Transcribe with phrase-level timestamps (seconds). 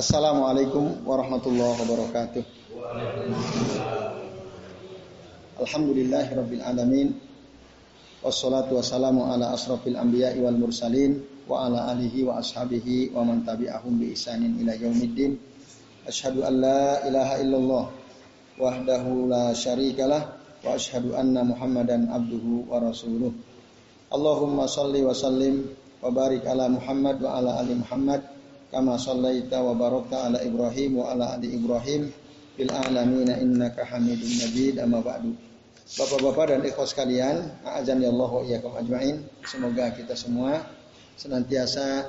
[0.00, 2.40] Assalamualaikum warahmatullahi wabarakatuh.
[5.60, 7.20] Alhamdulillahirabbil alamin.
[8.24, 14.00] Wassalatu wassalamu ala asrafil anbiya'i wal mursalin wa ala alihi wa ashabihi wa man tabi'ahum
[14.00, 15.36] bi isanin ila yaumiddin.
[16.08, 17.84] Asyhadu an la ilaha illallah
[18.56, 23.36] wahdahu la syarikalah wa asyhadu anna Muhammadan abduhu wa rasuluh.
[24.08, 28.24] Allahumma salli wa sallim wa barik ala Muhammad wa ala ali Muhammad
[28.72, 32.08] kama sallaita wa barakta ala Ibrahim wa ala ali Ibrahim
[32.56, 35.32] fil alamin innaka Hamidum Majid amma ba'du.
[35.90, 39.26] Bapak-bapak dan ikhwas sekalian, azan ya Allah wa iyyakum ajmain.
[39.42, 40.62] Semoga kita semua
[41.18, 42.06] senantiasa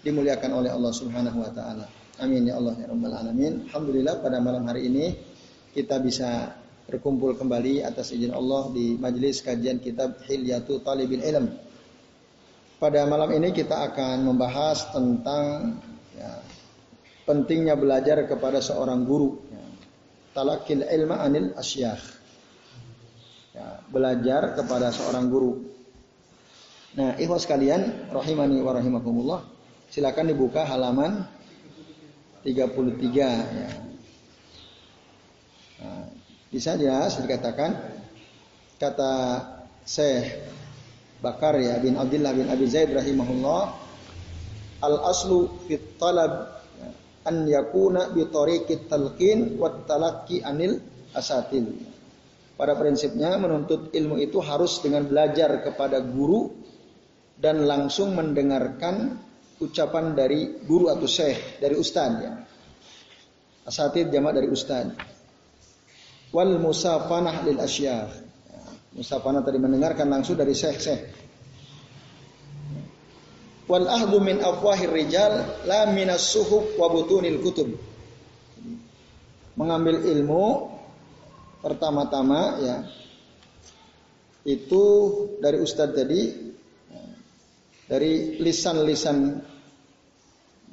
[0.00, 1.84] dimuliakan oleh Allah Subhanahu wa taala.
[2.16, 3.68] Amin ya Allah ya rabbal alamin.
[3.68, 5.12] Alhamdulillah pada malam hari ini
[5.76, 6.56] kita bisa
[6.88, 11.46] berkumpul kembali atas izin Allah di majelis kajian kitab Hilyatu Talibil Ilm.
[12.80, 15.76] Pada malam ini kita akan membahas tentang
[16.16, 16.40] ya,
[17.28, 19.36] pentingnya belajar kepada seorang guru.
[19.52, 19.64] Ya.
[20.32, 22.00] Talakil ilma anil asyakh.
[23.52, 25.60] Ya, belajar kepada seorang guru.
[26.96, 29.44] Nah, ikhwas sekalian, rahimani wa rahimakumullah.
[29.92, 31.28] Silakan dibuka halaman
[32.40, 33.12] 33
[33.60, 33.70] ya.
[35.84, 36.04] Nah,
[36.48, 37.76] bisa jelas dikatakan
[38.80, 39.12] kata
[39.84, 40.59] Syekh
[41.20, 43.62] Bakar ya bin Abdullah bin Abi Zaid rahimahullah
[44.80, 46.64] al aslu fit talab
[47.28, 50.80] an yakuna bi tariqit talqin wat talaqi anil
[51.12, 51.68] asatil.
[52.56, 56.52] Pada prinsipnya menuntut ilmu itu harus dengan belajar kepada guru
[57.40, 59.16] dan langsung mendengarkan
[59.60, 62.32] ucapan dari guru atau syekh dari ustaz ya.
[63.64, 64.88] Asatid jamak dari ustaz.
[66.32, 68.29] Wal musafanah lil asyakh.
[68.90, 71.30] Musafanah tadi mendengarkan langsung dari syekh-syekh
[73.70, 77.70] wal ahdu min afwahir rijal la minas suhub wa butunil kutub.
[79.54, 80.74] Mengambil ilmu
[81.62, 82.76] pertama-tama ya
[84.42, 84.84] itu
[85.38, 86.50] dari ustadz tadi
[87.86, 89.38] dari lisan-lisan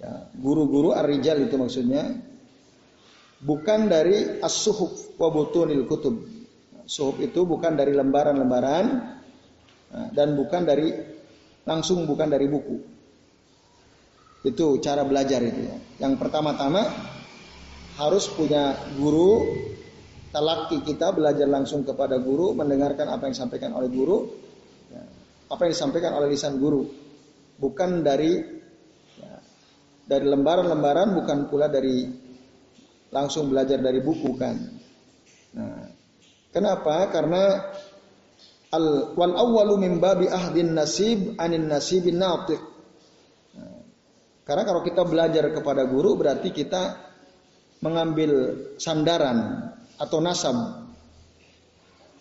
[0.01, 2.17] ya, guru-guru ar-rijal itu maksudnya
[3.41, 6.36] bukan dari as-suhub wa butunil kutub.
[6.87, 8.85] Suhub itu bukan dari lembaran-lembaran
[10.15, 10.87] dan bukan dari
[11.67, 12.77] langsung bukan dari buku.
[14.47, 15.77] Itu cara belajar itu ya.
[16.07, 16.87] Yang pertama-tama
[17.99, 19.43] harus punya guru,
[20.31, 24.31] talaki kita belajar langsung kepada guru, mendengarkan apa yang disampaikan oleh guru,
[24.93, 25.03] ya,
[25.51, 26.87] apa yang disampaikan oleh lisan guru,
[27.57, 28.37] bukan dari
[29.17, 29.35] ya,
[30.07, 32.05] dari lembaran-lembaran, bukan pula dari
[33.11, 34.55] langsung belajar dari buku kan.
[35.57, 35.96] Nah,
[36.51, 37.09] kenapa?
[37.11, 37.43] Karena
[38.67, 42.59] Al wal awwalu min babi ahdin nasib anin nasibin natiq.
[44.43, 46.99] Karena kalau kita belajar kepada guru berarti kita
[47.83, 50.87] mengambil sandaran atau nasab.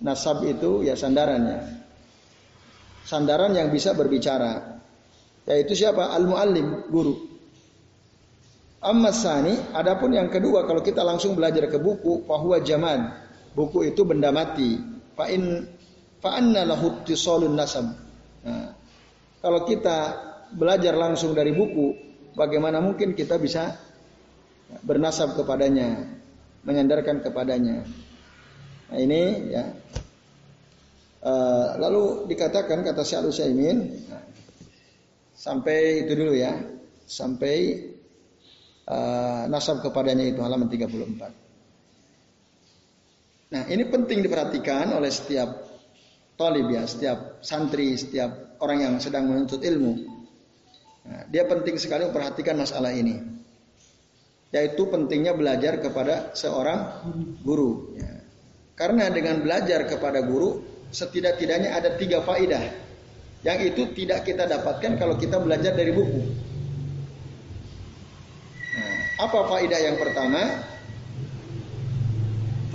[0.03, 1.83] Nasab itu ya sandarannya.
[3.07, 4.83] Sandaran yang bisa berbicara.
[5.47, 6.11] Yaitu siapa?
[6.11, 7.15] Al-muallim, guru.
[8.83, 13.15] Amma sani, adapun yang kedua kalau kita langsung belajar ke buku, bahwa zaman
[13.57, 14.77] Buku itu benda mati.
[15.17, 15.65] Fa in
[16.27, 17.05] Fa'anna lahu
[17.55, 17.87] nasab.
[18.43, 18.73] Nah,
[19.39, 19.99] kalau kita
[20.59, 21.93] belajar langsung dari buku,
[22.35, 23.79] bagaimana mungkin kita bisa
[24.83, 26.03] bernasab kepadanya,
[26.67, 27.87] menyandarkan kepadanya.
[28.91, 29.23] Nah ini
[29.55, 29.65] ya.
[31.27, 34.23] Uh, lalu dikatakan kata Syekh Utsaimin nah,
[35.35, 36.55] sampai itu dulu ya,
[37.03, 37.83] sampai
[38.87, 41.46] uh, nasab kepadanya itu halaman 34.
[43.47, 45.67] Nah, ini penting diperhatikan oleh setiap
[46.35, 49.93] tolib ya, setiap santri, setiap orang yang sedang menuntut ilmu.
[51.07, 53.23] Nah, dia penting sekali memperhatikan masalah ini.
[54.51, 57.07] Yaitu pentingnya belajar kepada seorang
[57.47, 57.95] guru.
[57.95, 58.19] Ya.
[58.75, 62.67] Karena dengan belajar kepada guru, setidak-tidaknya ada tiga faidah.
[63.47, 66.23] Yang itu tidak kita dapatkan kalau kita belajar dari buku.
[68.75, 70.75] Nah, apa faidah yang pertama?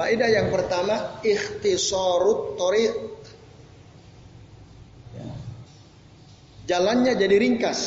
[0.02, 2.96] Faidah yang pertama, ikhtisarut tariq
[6.66, 7.80] Jalannya jadi ringkas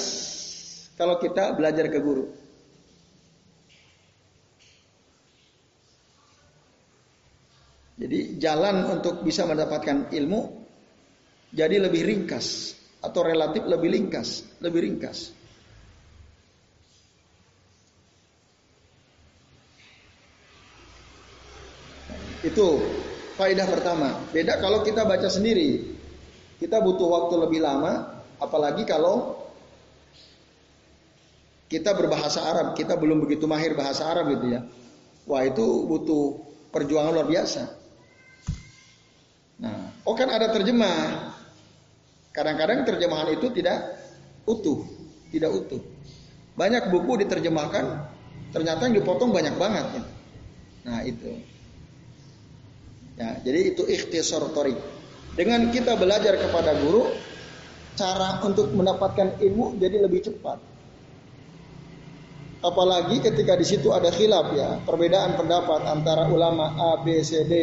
[0.94, 2.30] kalau kita belajar ke guru.
[7.98, 10.40] Jadi jalan untuk bisa mendapatkan ilmu
[11.50, 15.34] jadi lebih ringkas atau relatif lebih ringkas, lebih ringkas.
[22.44, 22.84] Itu
[23.40, 24.20] faedah pertama.
[24.30, 25.96] Beda kalau kita baca sendiri.
[26.54, 28.14] Kita butuh waktu lebih lama
[28.44, 29.38] Apalagi kalau
[31.70, 34.60] kita berbahasa Arab, kita belum begitu mahir bahasa Arab gitu ya.
[35.24, 37.62] Wah itu butuh perjuangan luar biasa.
[39.64, 41.32] Nah, oh kan ada terjemah.
[42.34, 43.94] Kadang-kadang terjemahan itu tidak
[44.44, 44.82] utuh,
[45.30, 45.80] tidak utuh.
[46.58, 48.10] Banyak buku diterjemahkan,
[48.50, 49.86] ternyata yang dipotong banyak banget.
[49.94, 50.02] Ya.
[50.84, 51.53] Nah itu.
[53.14, 54.74] Ya, jadi itu ikhtisar torik.
[55.34, 57.10] Dengan kita belajar kepada guru,
[57.94, 60.58] cara untuk mendapatkan ilmu jadi lebih cepat.
[62.64, 67.54] Apalagi ketika di situ ada khilaf ya, perbedaan pendapat antara ulama A, B, C, D.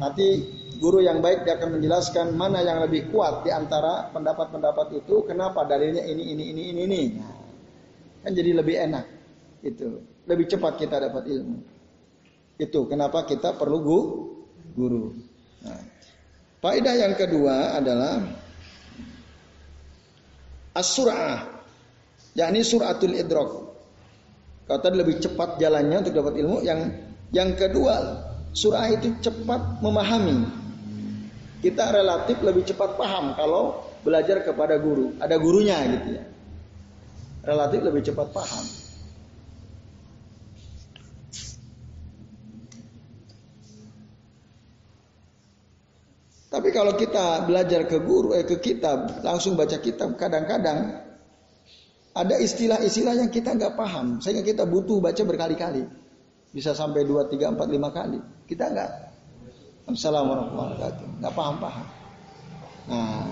[0.00, 0.42] Nanti
[0.78, 5.66] guru yang baik dia akan menjelaskan mana yang lebih kuat di antara pendapat-pendapat itu, kenapa
[5.66, 7.02] dalilnya ini, ini, ini, ini, ini.
[7.20, 7.36] Nah,
[8.24, 9.04] kan jadi lebih enak.
[9.60, 11.58] Itu lebih cepat kita dapat ilmu.
[12.58, 14.27] Itu kenapa kita perlu guru.
[14.78, 15.80] Nah,
[16.62, 18.22] faedah yang kedua adalah
[20.78, 21.42] as-sur'ah,
[22.38, 23.74] yakni suratul idrok.
[24.68, 26.92] Tadi lebih cepat jalannya untuk dapat ilmu, yang
[27.34, 28.22] yang kedua
[28.52, 30.44] surah itu cepat memahami.
[31.58, 36.24] Kita relatif lebih cepat paham kalau belajar kepada guru, ada gurunya gitu ya.
[37.42, 38.87] Relatif lebih cepat paham.
[46.48, 51.04] Tapi kalau kita belajar ke guru, eh, ke kitab, langsung baca kitab, kadang-kadang
[52.16, 55.84] ada istilah-istilah yang kita nggak paham, sehingga kita butuh baca berkali-kali,
[56.50, 58.18] bisa sampai 2, 3, 4, 5 kali.
[58.48, 58.90] Kita nggak,
[59.92, 61.86] Assalamualaikum warahmatullahi wabarakatuh, nggak paham-paham.
[62.88, 63.24] Nah,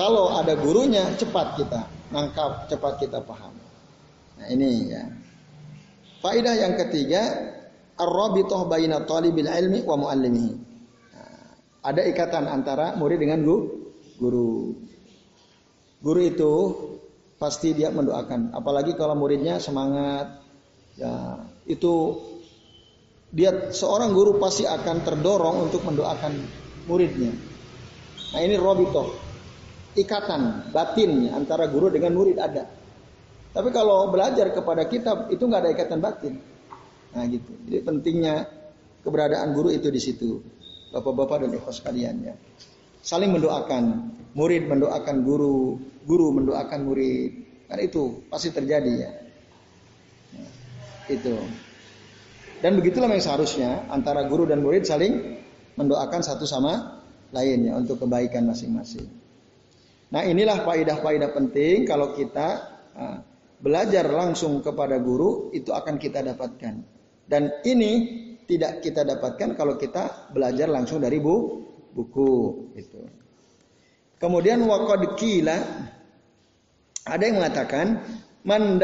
[0.00, 3.54] kalau ada gurunya, cepat kita nangkap, cepat kita paham.
[4.40, 5.04] Nah ini ya.
[6.20, 7.20] Faidah yang ketiga,
[7.96, 10.69] ar-rabithah baina talibil ilmi wa muallimihi.
[11.80, 13.40] Ada ikatan antara murid dengan
[14.20, 14.76] guru.
[16.00, 16.52] Guru itu
[17.40, 18.52] pasti dia mendoakan.
[18.52, 20.44] Apalagi kalau muridnya semangat,
[21.00, 22.20] ya itu
[23.32, 26.36] dia seorang guru pasti akan terdorong untuk mendoakan
[26.84, 27.32] muridnya.
[28.36, 29.16] Nah ini robito,
[29.96, 32.68] ikatan batin antara guru dengan murid ada.
[33.50, 36.34] Tapi kalau belajar kepada kitab itu nggak ada ikatan batin.
[37.16, 37.50] Nah gitu.
[37.66, 38.46] Jadi pentingnya
[39.00, 40.59] keberadaan guru itu di situ.
[40.90, 42.34] Bapak-bapak dan ikhwas sekalian ya.
[43.00, 47.30] Saling mendoakan, murid mendoakan guru, guru mendoakan murid.
[47.70, 49.10] Kan itu pasti terjadi ya.
[51.10, 51.34] itu.
[52.62, 55.42] Dan begitulah yang seharusnya antara guru dan murid saling
[55.74, 57.02] mendoakan satu sama
[57.34, 59.10] lainnya untuk kebaikan masing-masing.
[60.10, 62.48] Nah inilah faidah-faidah penting kalau kita
[62.94, 63.18] uh,
[63.62, 66.82] belajar langsung kepada guru itu akan kita dapatkan.
[67.30, 67.92] Dan ini
[68.50, 71.62] tidak kita dapatkan kalau kita belajar langsung dari bu,
[71.94, 72.30] buku
[72.74, 72.98] itu.
[74.18, 75.56] Kemudian waqad kila
[77.06, 78.02] ada yang mengatakan
[78.42, 78.82] man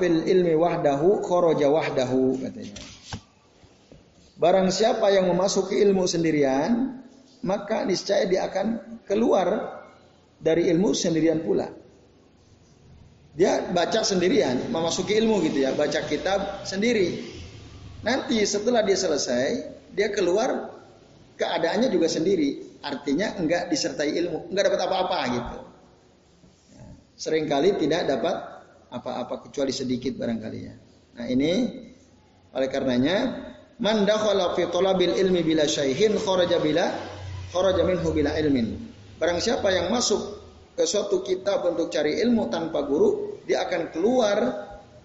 [0.00, 2.80] fil ilmi wahdahu kharaja wahdahu katanya.
[4.40, 6.98] Barang siapa yang memasuki ilmu sendirian,
[7.46, 9.78] maka niscaya dia akan keluar
[10.42, 11.70] dari ilmu sendirian pula.
[13.32, 17.31] Dia baca sendirian, memasuki ilmu gitu ya, baca kitab sendiri.
[18.02, 19.48] Nanti setelah dia selesai,
[19.94, 20.74] dia keluar
[21.38, 22.82] keadaannya juga sendiri.
[22.82, 25.58] Artinya enggak disertai ilmu, enggak dapat apa-apa gitu.
[27.14, 28.36] Seringkali tidak dapat
[28.90, 30.74] apa-apa kecuali sedikit barangkali ya.
[31.22, 31.52] Nah ini
[32.52, 33.16] oleh karenanya
[33.78, 36.90] man dakhala fi talabil ilmi bila syaihin kharaja bila
[37.54, 38.90] kharaja minhu bila ilmin.
[39.22, 40.42] Barang siapa yang masuk
[40.74, 44.38] ke suatu kitab untuk cari ilmu tanpa guru, dia akan keluar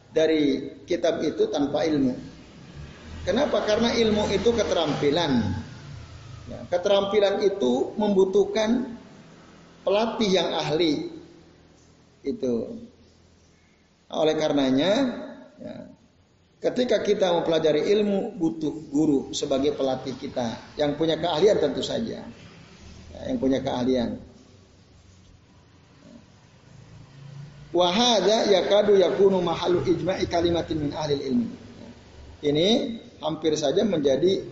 [0.10, 2.37] dari kitab itu tanpa ilmu.
[3.28, 3.60] Kenapa?
[3.68, 5.52] Karena ilmu itu keterampilan.
[6.48, 8.96] Ya, keterampilan itu membutuhkan
[9.84, 11.12] pelatih yang ahli.
[12.24, 12.88] Itu.
[14.08, 14.92] Oleh karenanya,
[15.60, 15.76] ya,
[16.64, 22.24] ketika kita mempelajari ilmu butuh guru sebagai pelatih kita yang punya keahlian tentu saja,
[23.12, 24.24] ya, yang punya keahlian.
[27.76, 31.52] Wahada yakadu yakunu mahalu ijma'i kalimatin min ahli ilmi.
[32.40, 32.68] Ini
[33.22, 34.46] hampir saja menjadi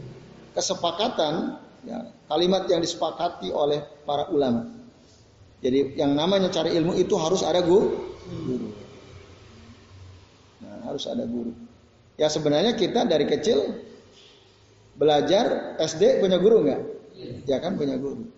[0.56, 4.72] kesepakatan ya, kalimat yang disepakati oleh para ulama.
[5.62, 7.90] Jadi yang namanya cari ilmu itu harus ada guru.
[10.62, 11.52] Nah, harus ada guru.
[12.16, 13.82] Ya sebenarnya kita dari kecil
[14.96, 16.82] belajar SD punya guru nggak?
[17.50, 18.30] Ya kan punya guru.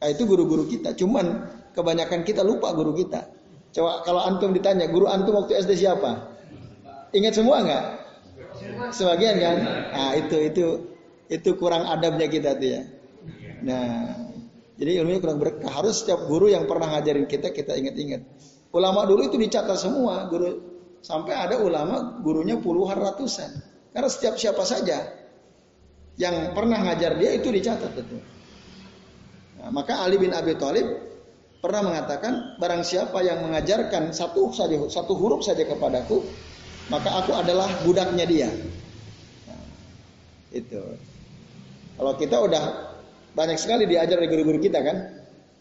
[0.00, 0.96] Nah, itu guru-guru kita.
[0.96, 1.46] Cuman
[1.76, 3.28] kebanyakan kita lupa guru kita.
[3.70, 6.32] Coba kalau antum ditanya guru antum waktu SD siapa?
[7.14, 7.84] Ingat semua nggak?
[8.88, 9.56] Sebagian kan?
[9.92, 10.66] Nah, itu itu
[11.28, 12.82] itu kurang adabnya kita tuh ya.
[13.60, 14.16] Nah,
[14.80, 15.68] jadi ilmunya kurang berkah.
[15.68, 18.24] Harus setiap guru yang pernah ngajarin kita kita ingat-ingat.
[18.72, 20.70] Ulama dulu itu dicatat semua, guru
[21.00, 23.48] Sampai ada ulama gurunya puluhan ratusan.
[23.90, 25.08] Karena setiap siapa saja
[26.20, 28.20] yang pernah ngajar dia itu dicatat itu.
[29.60, 30.86] Nah, maka Ali bin Abi Thalib
[31.64, 36.24] pernah mengatakan barang siapa yang mengajarkan satu saja satu huruf saja kepadaku
[36.90, 38.50] maka aku adalah budaknya dia.
[39.46, 39.64] Nah,
[40.50, 40.82] itu.
[41.94, 42.64] Kalau kita udah
[43.38, 44.96] banyak sekali diajar dari guru-guru kita kan,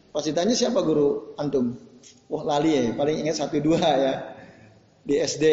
[0.09, 1.77] pasti tanya siapa guru antum?
[2.27, 4.13] Wah lali ya, paling ingat satu dua ya
[5.05, 5.45] di SD.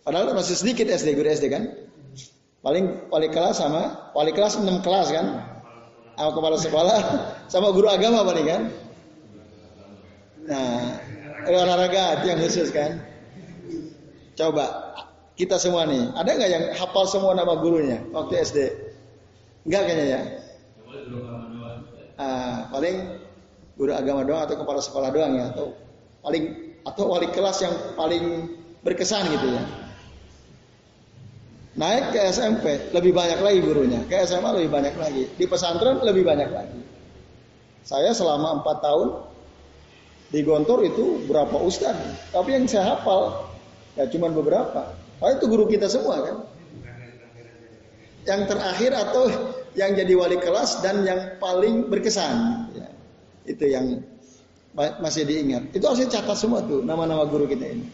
[0.00, 1.68] Padahal masih sedikit SD guru SD kan.
[2.64, 5.26] Paling wali kelas sama wali kelas 6 kelas kan.
[6.16, 7.00] Sama kepala sekolah
[7.52, 8.62] sama guru agama paling kan.
[10.46, 10.96] Nah,
[11.44, 13.15] olahraga yang khusus kan.
[14.36, 14.92] Coba
[15.36, 18.58] kita semua nih, ada nggak yang hafal semua nama gurunya waktu SD?
[19.64, 20.20] Enggak kayaknya ya.
[22.16, 23.20] Ah, paling
[23.76, 25.76] guru agama doang atau kepala sekolah doang ya atau
[26.24, 26.44] paling
[26.84, 29.62] atau wali kelas yang paling berkesan gitu ya.
[31.76, 36.24] Naik ke SMP lebih banyak lagi gurunya, ke SMA lebih banyak lagi, di pesantren lebih
[36.24, 36.80] banyak lagi.
[37.84, 39.08] Saya selama empat tahun
[40.32, 41.92] di Gontor itu berapa ustad,
[42.32, 43.52] tapi yang saya hafal
[43.96, 44.94] ya cuma beberapa.
[45.18, 46.36] Oh itu guru kita semua kan.
[48.26, 49.22] Yang terakhir atau
[49.78, 52.68] yang jadi wali kelas dan yang paling berkesan.
[52.76, 52.88] Ya.
[53.46, 54.04] Itu yang
[54.76, 55.72] masih diingat.
[55.72, 57.86] Itu harus dicatat semua tuh nama-nama guru kita ini.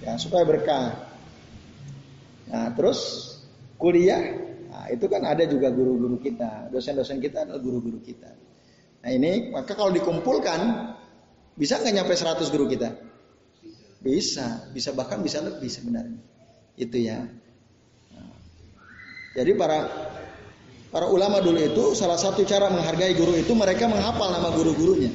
[0.00, 0.96] Ya, supaya berkah.
[2.50, 3.32] Nah, terus
[3.76, 4.20] kuliah,
[4.70, 8.30] nah, itu kan ada juga guru-guru kita, dosen-dosen kita adalah guru-guru kita.
[9.00, 10.92] Nah ini maka kalau dikumpulkan
[11.56, 12.92] bisa nggak nyampe 100 guru kita?
[14.00, 16.20] Bisa, bisa bahkan bisa lebih sebenarnya.
[16.76, 17.28] Itu ya.
[19.36, 19.86] Jadi para
[20.90, 25.12] para ulama dulu itu salah satu cara menghargai guru itu mereka menghafal nama guru-gurunya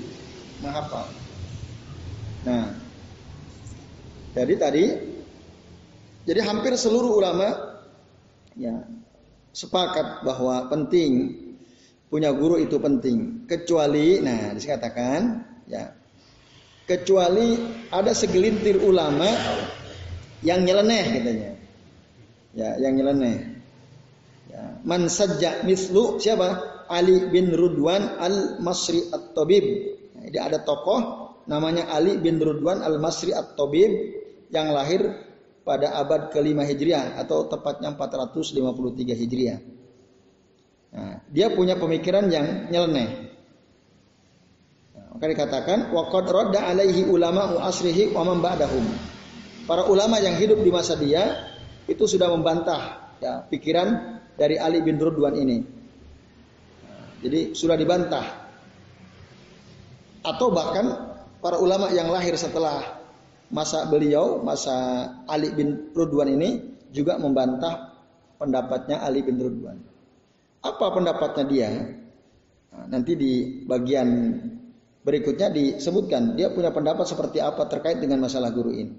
[0.64, 1.06] menghafal.
[2.46, 2.78] Nah,
[4.38, 4.86] jadi tadi,
[6.24, 7.76] jadi hampir seluruh ulama
[8.56, 8.86] ya
[9.52, 11.36] sepakat bahwa penting
[12.08, 13.44] punya guru itu penting.
[13.50, 15.92] Kecuali, nah dikatakan ya,
[16.86, 19.28] kecuali ada segelintir ulama
[20.46, 21.52] yang nyeleneh katanya.
[22.56, 23.38] Ya, yang nyeleneh.
[24.50, 26.74] Ya, man sajja mislu siapa?
[26.86, 33.92] Ali bin Rudwan al-Masri at-Tabib jadi ada tokoh namanya Ali bin Rudwan al-Masri at-Tabib
[34.50, 35.06] yang lahir
[35.62, 39.60] pada abad ke-5 Hijriah atau tepatnya 453 Hijriah.
[40.96, 43.25] Nah, dia punya pemikiran yang nyeleneh.
[45.16, 48.44] Maka dikatakan waqad radda alaihi ulama asrihi wa man.
[49.64, 51.56] Para ulama yang hidup di masa dia
[51.88, 55.64] itu sudah membantah ya, pikiran dari Ali bin Rudwan ini.
[57.24, 58.44] Jadi sudah dibantah
[60.20, 63.00] atau bahkan para ulama yang lahir setelah
[63.48, 68.04] masa beliau, masa Ali bin Rudwan ini juga membantah
[68.36, 69.80] pendapatnya Ali bin Rudwan.
[70.60, 71.72] Apa pendapatnya dia?
[72.76, 74.10] Nah, nanti di bagian
[75.06, 78.94] berikutnya disebutkan dia punya pendapat seperti apa terkait dengan masalah guru ini.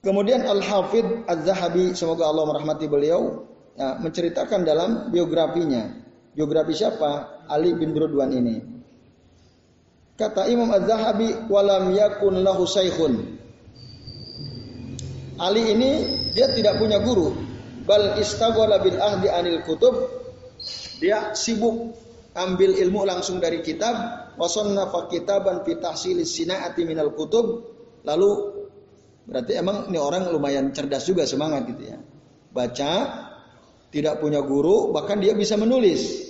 [0.00, 3.44] Kemudian Al-Hafidh Az-Zahabi, semoga Allah merahmati beliau,
[3.76, 5.92] ya, menceritakan dalam biografinya.
[6.32, 7.44] Biografi siapa?
[7.48, 8.64] Ali bin Rudwan ini.
[10.16, 13.40] Kata Imam Az-Zahabi, walam yakun lahu saykhun.
[15.40, 15.90] Ali ini
[16.32, 17.36] dia tidak punya guru,
[17.84, 19.96] bal istaghala bil ahdi anil kutub.
[21.00, 21.96] Dia sibuk
[22.34, 23.94] ambil ilmu langsung dari kitab,
[24.38, 27.66] wasannafa kitaban fi tahsilis sinaati minal kutub.
[28.06, 28.30] Lalu
[29.28, 31.98] berarti emang ini orang lumayan cerdas juga semangat gitu ya.
[32.50, 32.92] Baca,
[33.94, 36.28] tidak punya guru, bahkan dia bisa menulis.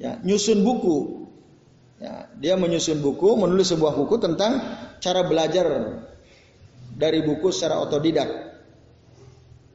[0.00, 1.24] Ya, nyusun buku,
[2.04, 4.60] Ya, dia menyusun buku, menulis sebuah buku tentang
[5.00, 5.66] cara belajar
[6.92, 8.28] dari buku secara otodidak.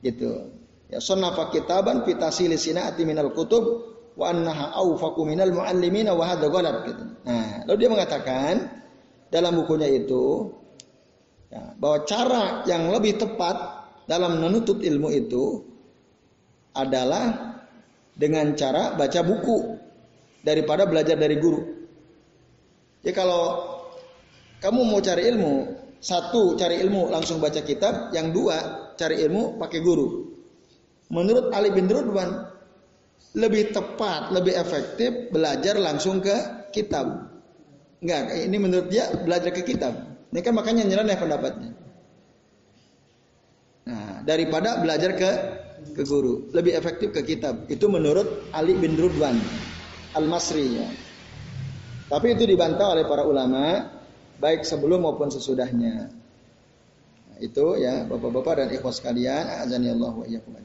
[0.06, 0.54] Gitu.
[0.94, 3.89] Ya sunnafa kitaban fi tasili sinati minal kutub
[4.20, 7.04] wa annaha awfaqu minal muallimina wa hadha ghalat gitu.
[7.24, 8.54] Nah, lalu dia mengatakan
[9.32, 10.52] dalam bukunya itu
[11.48, 13.56] ya, bahwa cara yang lebih tepat
[14.12, 15.64] dalam menuntut ilmu itu
[16.76, 17.56] adalah
[18.20, 19.80] dengan cara baca buku
[20.44, 21.64] daripada belajar dari guru.
[23.00, 23.64] Ya kalau
[24.60, 25.72] kamu mau cari ilmu,
[26.04, 30.36] satu cari ilmu langsung baca kitab, yang dua cari ilmu pakai guru.
[31.08, 32.59] Menurut Ali bin Rudwan
[33.38, 37.30] lebih tepat, lebih efektif belajar langsung ke kitab.
[38.00, 39.94] Enggak, ini menurut dia belajar ke kitab.
[40.32, 41.72] Ini kan makanya nyeleneh pendapatnya.
[43.90, 45.32] Nah, daripada belajar ke
[45.80, 47.66] ke guru, lebih efektif ke kitab.
[47.72, 49.36] Itu menurut Ali bin Rudwan
[50.16, 50.88] Al-Masri ya.
[52.10, 53.86] Tapi itu dibantah oleh para ulama
[54.42, 56.18] baik sebelum maupun sesudahnya.
[57.40, 60.60] itu ya Bapak-bapak dan ikhwas sekalian, azani Allah wa iyyakum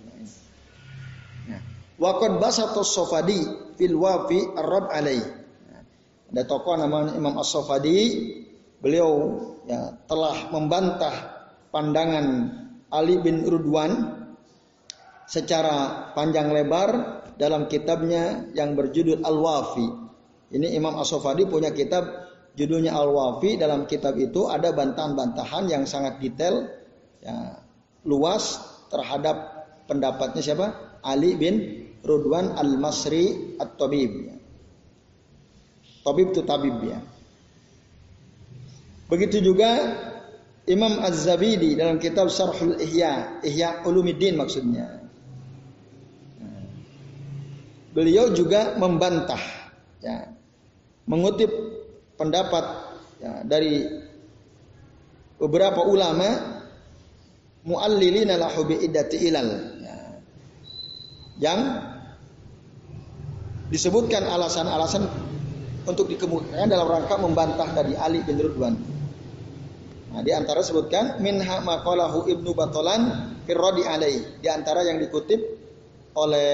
[1.95, 2.01] ajmain.
[2.01, 3.41] Nah, wa qad basata sofadi
[3.79, 5.21] fil wafi ar-rab alai.
[6.35, 8.27] Ada tokoh namanya Imam As-Sofadi,
[8.83, 9.39] beliau
[9.71, 12.51] ya telah membantah pandangan
[12.91, 14.19] Ali bin Rudwan
[15.31, 19.87] secara panjang lebar dalam kitabnya yang berjudul Al-Wafi.
[20.59, 22.03] Ini Imam As-Sofadi punya kitab
[22.59, 26.67] judulnya Al-Wafi dalam kitab itu ada bantahan-bantahan yang sangat detail
[27.23, 27.63] ya,
[28.03, 28.59] luas
[28.91, 30.99] terhadap pendapatnya siapa?
[30.99, 34.13] Ali bin Rudwan Al-Masri At-Tabib.
[36.05, 37.01] Tabib itu tabib ya.
[39.09, 39.73] Begitu juga
[40.69, 45.01] Imam Az-Zabidi dalam kitab Sarhul Ihya, Ihya Ulumiddin maksudnya.
[47.95, 49.39] Beliau juga membantah
[50.03, 50.29] ya,
[51.07, 51.53] mengutip
[52.19, 52.65] pendapat
[53.23, 53.87] ya, dari
[55.39, 56.27] beberapa ulama
[57.63, 59.97] muallilina lahu bi iddati ilal ya,
[61.39, 61.61] yang
[63.75, 65.03] disebutkan alasan-alasan
[65.83, 68.79] untuk dikemukakan dalam rangka membantah dari Ali bin Ridwan.
[70.15, 74.39] Nah, di antara sebutkan minha maqalahu Ibnu Batolan firradi alai.
[74.39, 75.43] Di antara yang dikutip
[76.15, 76.51] oleh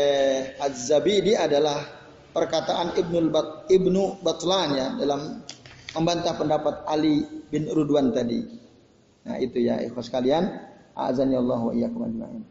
[0.57, 1.85] Az-Zabidi adalah
[2.33, 5.45] perkataan Ibnu Bat, Ibnu Batlan ya dalam
[5.93, 7.21] membantah pendapat Ali
[7.53, 8.41] bin Rudwan tadi.
[9.29, 10.49] Nah, itu ya ikhwas kalian,
[10.97, 12.49] azan Allah wa iyyakum ajmain.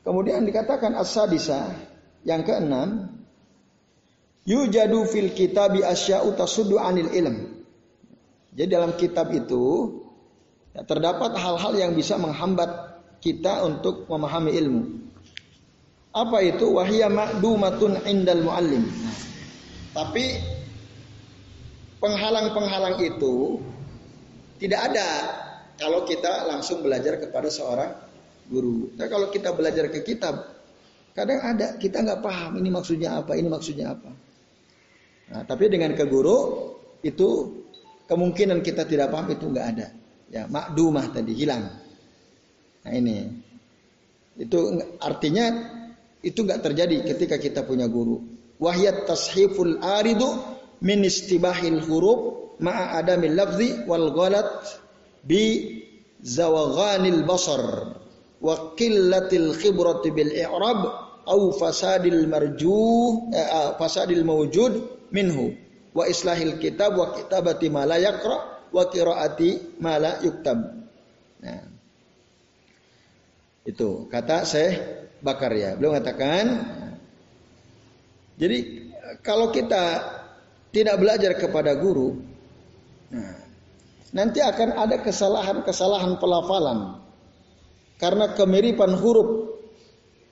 [0.00, 1.76] Kemudian dikatakan as-sadisa
[2.24, 3.19] yang keenam,
[4.48, 7.64] yujadu fil kitabi asya'u tasuddu anil ilm.
[8.50, 9.94] Jadi dalam kitab itu
[10.74, 14.82] ya, terdapat hal-hal yang bisa menghambat kita untuk memahami ilmu.
[16.10, 16.66] Apa itu?
[16.74, 18.84] Wahia ma'dumatun indal muallim.
[19.90, 20.38] tapi
[21.98, 23.58] penghalang-penghalang itu
[24.62, 25.08] tidak ada
[25.80, 27.90] kalau kita langsung belajar kepada seorang
[28.50, 28.90] guru.
[28.94, 30.46] Tapi kalau kita belajar ke kitab,
[31.14, 34.10] kadang ada kita nggak paham ini maksudnya apa, ini maksudnya apa.
[35.30, 36.70] Nah, tapi dengan ke guru
[37.06, 37.28] itu
[38.10, 39.88] kemungkinan kita tidak paham itu nggak ada.
[40.30, 41.70] Ya, makdumah tadi hilang.
[42.86, 43.28] Nah ini
[44.38, 44.58] itu
[45.02, 45.46] artinya
[46.20, 48.18] itu nggak terjadi ketika kita punya guru.
[48.60, 50.28] Wahyat tashiful aridu
[50.84, 52.20] min istibahil huruf
[52.60, 54.80] ma'a adamil lafzi wal ghalat
[55.24, 55.76] bi
[56.20, 57.96] zawaghanil basar
[58.40, 60.80] wa qillatil khibrati bil i'rab
[61.28, 65.54] au fasadil marjuh eh, ah, fasadil mawjud minhu
[65.90, 70.58] wa islahil kitab wa kitabati ma la yaqra wa qiraati ma la yuktab.
[71.42, 71.64] Nah.
[73.66, 74.74] Itu kata Syekh
[75.20, 75.76] bakar ya.
[75.76, 76.44] Beliau mengatakan,
[78.40, 78.58] jadi
[79.20, 80.00] kalau kita
[80.72, 82.16] tidak belajar kepada guru,
[83.12, 83.36] nah,
[84.16, 87.04] nanti akan ada kesalahan-kesalahan pelafalan
[88.00, 89.60] karena kemiripan huruf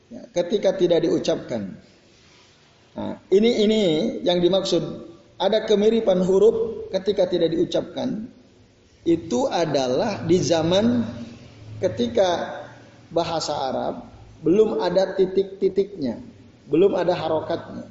[0.08, 1.76] ya, ketika tidak diucapkan.
[2.96, 3.82] Nah, ini ini
[4.24, 4.82] yang dimaksud
[5.38, 8.26] ada kemiripan huruf ketika tidak diucapkan
[9.06, 11.06] itu adalah di zaman
[11.78, 12.58] ketika
[13.08, 13.94] bahasa Arab
[14.42, 16.22] belum ada titik-titiknya,
[16.70, 17.86] belum ada harokatnya.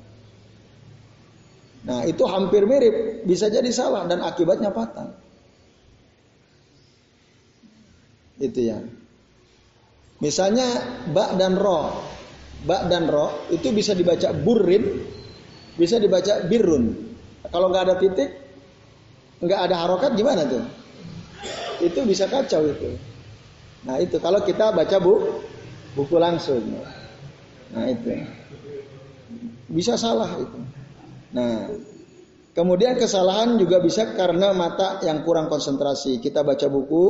[1.88, 5.16] Nah itu hampir mirip, bisa jadi salah dan akibatnya fatal.
[8.38, 8.80] Itu ya.
[10.18, 10.66] Misalnya
[11.14, 11.94] bak dan ro,
[12.68, 14.84] bak dan ro itu bisa dibaca burin,
[15.80, 17.16] bisa dibaca birun.
[17.48, 18.30] Kalau nggak ada titik,
[19.40, 20.64] nggak ada harokat gimana tuh?
[21.80, 23.00] Itu bisa kacau itu.
[23.88, 25.40] Nah itu kalau kita baca bu
[25.96, 26.60] buku langsung.
[27.72, 28.12] Nah itu
[29.72, 30.60] bisa salah itu.
[31.32, 31.72] Nah
[32.52, 36.20] kemudian kesalahan juga bisa karena mata yang kurang konsentrasi.
[36.20, 37.06] Kita baca buku,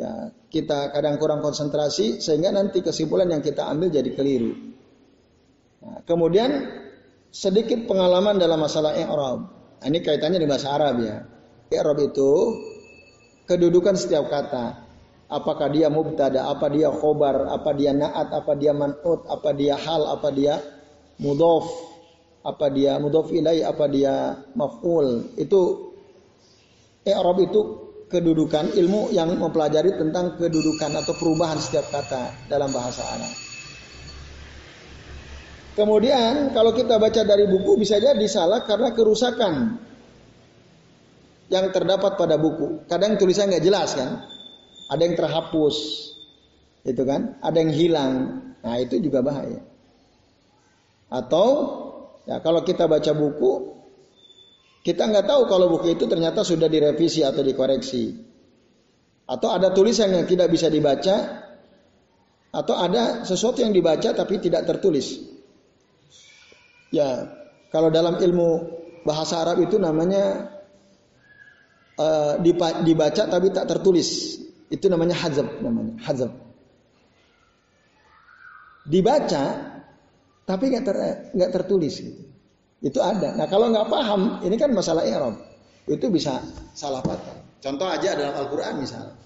[0.00, 4.77] ya kita kadang kurang konsentrasi sehingga nanti kesimpulan yang kita ambil jadi keliru.
[5.78, 6.50] Nah, kemudian
[7.30, 9.40] sedikit pengalaman dalam masalah i'rab.
[9.78, 11.22] Nah, ini kaitannya di bahasa Arab ya.
[11.70, 12.30] I'rab itu
[13.46, 14.88] kedudukan setiap kata
[15.28, 20.08] apakah dia mubtada, apa dia khobar, apa dia naat, apa dia man'ut, apa dia hal,
[20.08, 20.58] apa dia
[21.20, 21.68] mudhof,
[22.42, 25.36] apa dia mudhof ilai, apa dia maf'ul.
[25.38, 25.92] Itu
[27.04, 27.60] i'rab itu
[28.08, 33.32] kedudukan ilmu yang mempelajari tentang kedudukan atau perubahan setiap kata dalam bahasa Arab.
[35.78, 39.78] Kemudian kalau kita baca dari buku bisa jadi salah karena kerusakan
[41.54, 42.82] yang terdapat pada buku.
[42.90, 44.26] Kadang tulisannya nggak jelas kan
[44.88, 45.76] ada yang terhapus,
[46.82, 48.12] itu kan, ada yang hilang.
[48.64, 49.60] Nah itu juga bahaya.
[51.12, 51.48] Atau
[52.24, 53.76] ya kalau kita baca buku,
[54.82, 58.26] kita nggak tahu kalau buku itu ternyata sudah direvisi atau dikoreksi.
[59.28, 61.44] Atau ada tulisan yang tidak bisa dibaca
[62.48, 65.37] atau ada sesuatu yang dibaca tapi tidak tertulis.
[66.88, 67.28] Ya,
[67.68, 68.64] kalau dalam ilmu
[69.04, 70.52] bahasa Arab itu namanya
[72.00, 72.40] uh,
[72.84, 74.40] dibaca tapi tak tertulis.
[74.68, 76.32] Itu namanya hazab namanya, hazab.
[78.88, 79.44] Dibaca
[80.48, 80.96] tapi nggak ter,
[81.52, 82.22] tertulis gitu.
[82.78, 83.34] Itu ada.
[83.36, 85.36] Nah kalau nggak paham, ini kan masalah i'rab.
[85.88, 86.40] Itu bisa
[86.76, 87.36] salah patah.
[87.58, 89.16] Contoh aja dalam Al-Quran misalnya.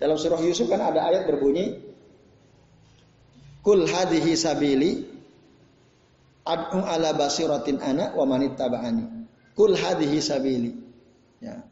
[0.00, 1.76] Dalam surah Yusuf kan ada ayat berbunyi,
[3.60, 5.04] Kul hadhihi sabili
[6.50, 9.06] ad'u ala basiratin ana wa manittaba'ani.
[9.54, 10.74] Kul hadhihi sabili.
[11.38, 11.62] Ya.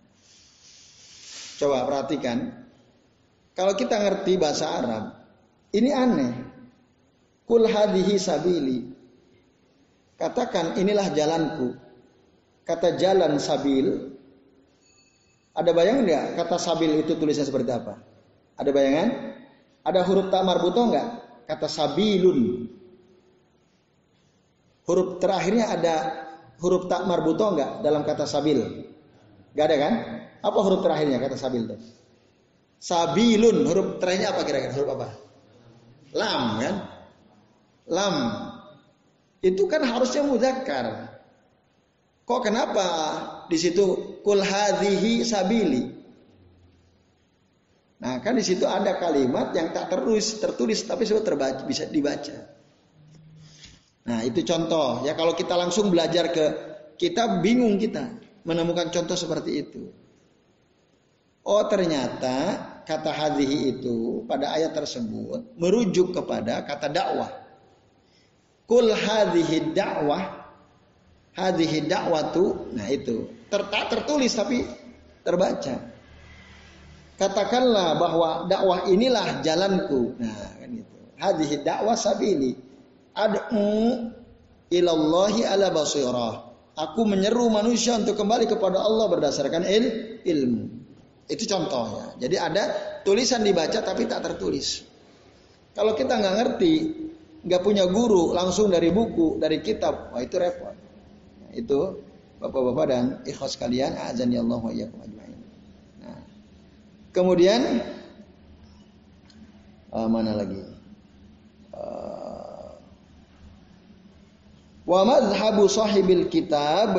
[1.59, 2.55] Coba perhatikan.
[3.59, 5.05] Kalau kita ngerti bahasa Arab,
[5.75, 6.33] ini aneh.
[7.43, 8.95] Kul hadhihi sabili.
[10.15, 11.75] Katakan inilah jalanku.
[12.63, 14.15] Kata jalan sabil.
[15.59, 17.99] Ada bayangan nggak kata sabil itu tulisnya seperti apa?
[18.55, 19.09] Ada bayangan?
[19.83, 21.09] Ada huruf tak marbuto nggak?
[21.51, 22.71] Kata sabilun.
[24.89, 25.95] Huruf terakhirnya ada
[26.65, 28.89] huruf tak marbuto nggak dalam kata sabil?
[29.53, 29.95] Gak ada kan?
[30.41, 31.77] Apa huruf terakhirnya kata sabil itu?
[32.81, 33.69] Sabilun.
[33.69, 34.73] Huruf terakhirnya apa kira-kira?
[34.73, 35.09] Huruf apa?
[36.17, 36.77] Lam kan?
[37.89, 38.17] lam
[39.41, 41.17] itu kan harusnya muzakkar.
[42.29, 42.87] Kok kenapa
[43.49, 45.97] di situ kul hadhihi sabili?
[47.99, 52.58] Nah, kan di situ ada kalimat yang tak tertulis, tertulis tapi sudah terbaca, bisa dibaca.
[54.09, 55.05] Nah, itu contoh.
[55.05, 56.45] Ya kalau kita langsung belajar ke
[56.97, 58.09] kita bingung kita
[58.49, 59.93] menemukan contoh seperti itu.
[61.45, 62.57] Oh, ternyata
[62.89, 67.29] kata hadhihi itu pada ayat tersebut merujuk kepada kata dakwah.
[68.69, 70.45] Kul hadhihi da'wah
[71.33, 74.65] hadhihi da'watu nah itu ter, tertulis tapi
[75.25, 75.77] terbaca.
[77.17, 80.17] Katakanlah bahwa dakwah inilah jalanku.
[80.21, 80.99] Nah, kan itu.
[81.19, 82.68] Hadhihi dakwah sabili.
[83.19, 84.15] Ad'u
[84.71, 86.35] ilallahi ala basirah.
[86.79, 89.85] Aku menyeru manusia untuk kembali kepada Allah berdasarkan il,
[90.23, 90.65] ilmu.
[91.27, 92.15] Itu contohnya.
[92.23, 92.63] Jadi ada
[93.03, 94.87] tulisan dibaca tapi tak tertulis.
[95.75, 96.73] Kalau kita nggak ngerti,
[97.49, 101.79] nggak punya guru langsung dari buku dari kitab wah itu repot nah, itu
[102.43, 105.41] bapak-bapak dan ikhlas kalian azan ya Allah wa ajma'in
[106.03, 106.21] nah,
[107.15, 107.79] kemudian
[109.95, 110.67] uh, mana lagi
[111.79, 112.18] uh,
[114.89, 116.97] wa madhabu sahibil kitab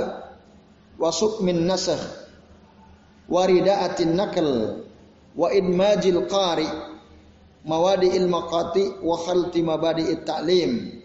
[1.02, 2.30] wa sukmin nasakh
[3.26, 4.86] wa ridaatin nakal
[5.34, 6.70] wa idmajil qari
[7.66, 11.02] mawadi ilmaqati wa khalti mabadi ta'lim.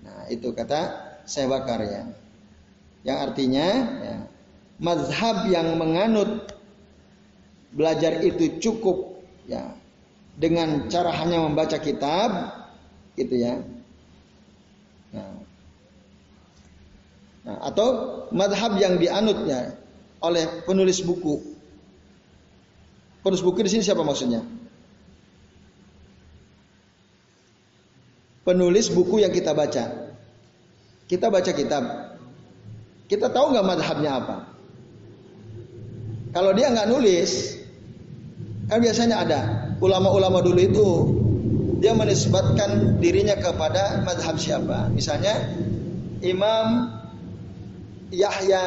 [0.00, 0.80] Nah, itu kata
[1.26, 2.02] saya bakar ya.
[3.04, 3.66] Yang artinya
[4.04, 4.16] ya,
[4.80, 6.52] mazhab yang menganut
[7.72, 9.72] belajar itu cukup ya
[10.36, 12.30] dengan cara hanya membaca kitab
[13.16, 13.60] gitu ya.
[17.50, 17.86] Nah atau
[18.30, 19.74] madhab yang dianutnya
[20.22, 21.42] oleh penulis buku.
[23.26, 24.46] Penulis buku di sini siapa maksudnya?
[28.50, 30.14] penulis buku yang kita baca.
[31.06, 31.84] Kita baca kitab.
[33.06, 34.36] Kita tahu nggak madhabnya apa?
[36.30, 37.58] Kalau dia nggak nulis,
[38.70, 39.40] kan biasanya ada
[39.82, 40.88] ulama-ulama dulu itu
[41.82, 44.90] dia menisbatkan dirinya kepada madhab siapa.
[44.94, 45.34] Misalnya
[46.22, 46.86] Imam
[48.10, 48.62] Yahya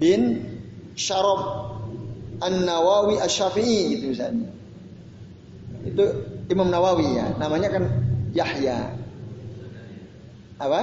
[0.00, 0.42] bin
[0.96, 1.74] Syarab
[2.42, 4.50] An-Nawawi Asy-Syafi'i gitu misalnya.
[5.84, 6.04] Itu
[6.50, 7.84] Imam Nawawi ya, namanya kan
[8.34, 8.90] Yahya.
[10.58, 10.80] Apa?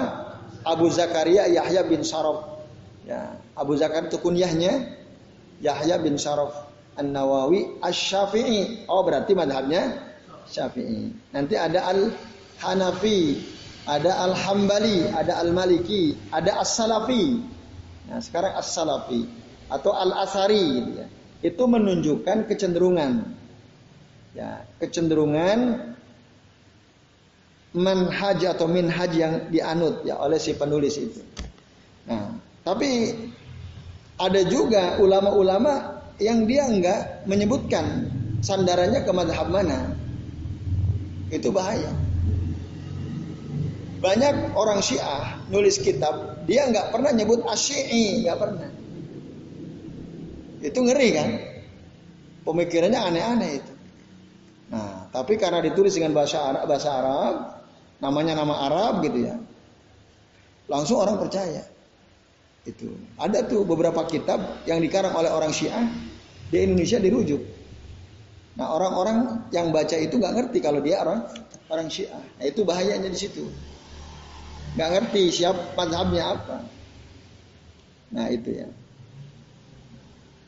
[0.61, 2.61] Abu Zakaria Yahya bin Saraf.
[3.05, 4.93] Ya, Abu Zakaria itu kunyahnya
[5.57, 8.85] Yahya bin Saraf An-Nawawi Asy-Syafi'i.
[8.85, 10.13] Oh, berarti madhabnya
[10.45, 11.09] Syafi'i.
[11.33, 13.41] Nanti ada Al-Hanafi,
[13.85, 17.41] ada Al-Hambali, ada Al-Maliki, ada As-Salafi.
[18.09, 19.25] Nah, sekarang As-Salafi
[19.71, 21.07] atau Al-Asari gitu ya.
[21.41, 23.41] Itu menunjukkan kecenderungan
[24.31, 25.91] ya kecenderungan
[27.71, 31.23] manhaj atau minhaj yang dianut ya oleh si penulis itu.
[32.07, 32.35] Nah,
[32.67, 33.15] tapi
[34.19, 38.11] ada juga ulama-ulama yang dia enggak menyebutkan
[38.43, 39.95] sandarannya ke madhab mana.
[41.31, 41.95] Itu bahaya.
[44.01, 48.69] Banyak orang Syiah nulis kitab, dia enggak pernah nyebut asy'i, enggak pernah.
[50.65, 51.29] Itu ngeri kan?
[52.41, 53.73] Pemikirannya aneh-aneh itu.
[54.73, 57.33] Nah, tapi karena ditulis dengan bahasa Arab, bahasa Arab,
[58.01, 59.37] namanya nama Arab gitu ya.
[60.65, 61.61] Langsung orang percaya.
[62.65, 62.93] Itu.
[63.21, 65.81] Ada tuh beberapa kitab yang dikarang oleh orang Syiah
[66.51, 67.41] Di Indonesia dirujuk.
[68.59, 71.23] Nah orang-orang yang baca itu nggak ngerti kalau dia orang
[71.71, 72.19] orang Syiah.
[72.19, 73.47] Nah, itu bahayanya di situ.
[74.75, 76.57] Nggak ngerti siapa mazhabnya apa.
[78.11, 78.67] Nah itu ya.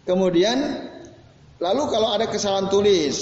[0.03, 0.59] Kemudian
[1.63, 3.17] lalu kalau ada kesalahan tulis,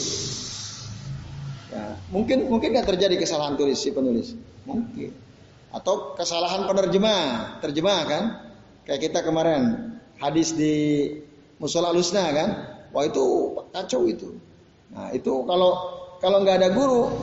[1.69, 4.33] ya, mungkin mungkin nggak terjadi kesalahan tulis si penulis,
[4.65, 5.13] mungkin.
[5.71, 8.23] Atau kesalahan penerjemah, terjemah kan?
[8.83, 11.07] Kayak kita kemarin hadis di
[11.61, 12.49] musola lusna kan?
[12.91, 14.35] Wah itu kacau itu.
[14.91, 15.71] Nah itu kalau
[16.17, 17.13] kalau nggak ada guru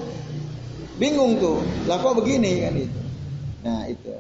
[1.03, 2.98] bingung tuh, lah kok begini kan itu.
[3.67, 4.15] Nah itu.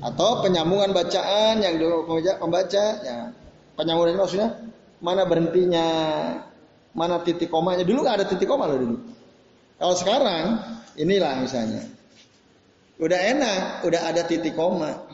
[0.00, 2.08] Atau penyambungan bacaan yang dulu
[2.40, 3.32] pembaca, ya
[3.76, 4.56] penyambungan maksudnya
[5.04, 5.88] mana berhentinya,
[6.96, 7.84] mana titik komanya.
[7.84, 8.96] Dulu nggak ada titik koma loh dulu.
[9.76, 10.44] Kalau sekarang
[10.96, 11.84] inilah misalnya,
[13.00, 15.04] udah enak, udah ada titik koma,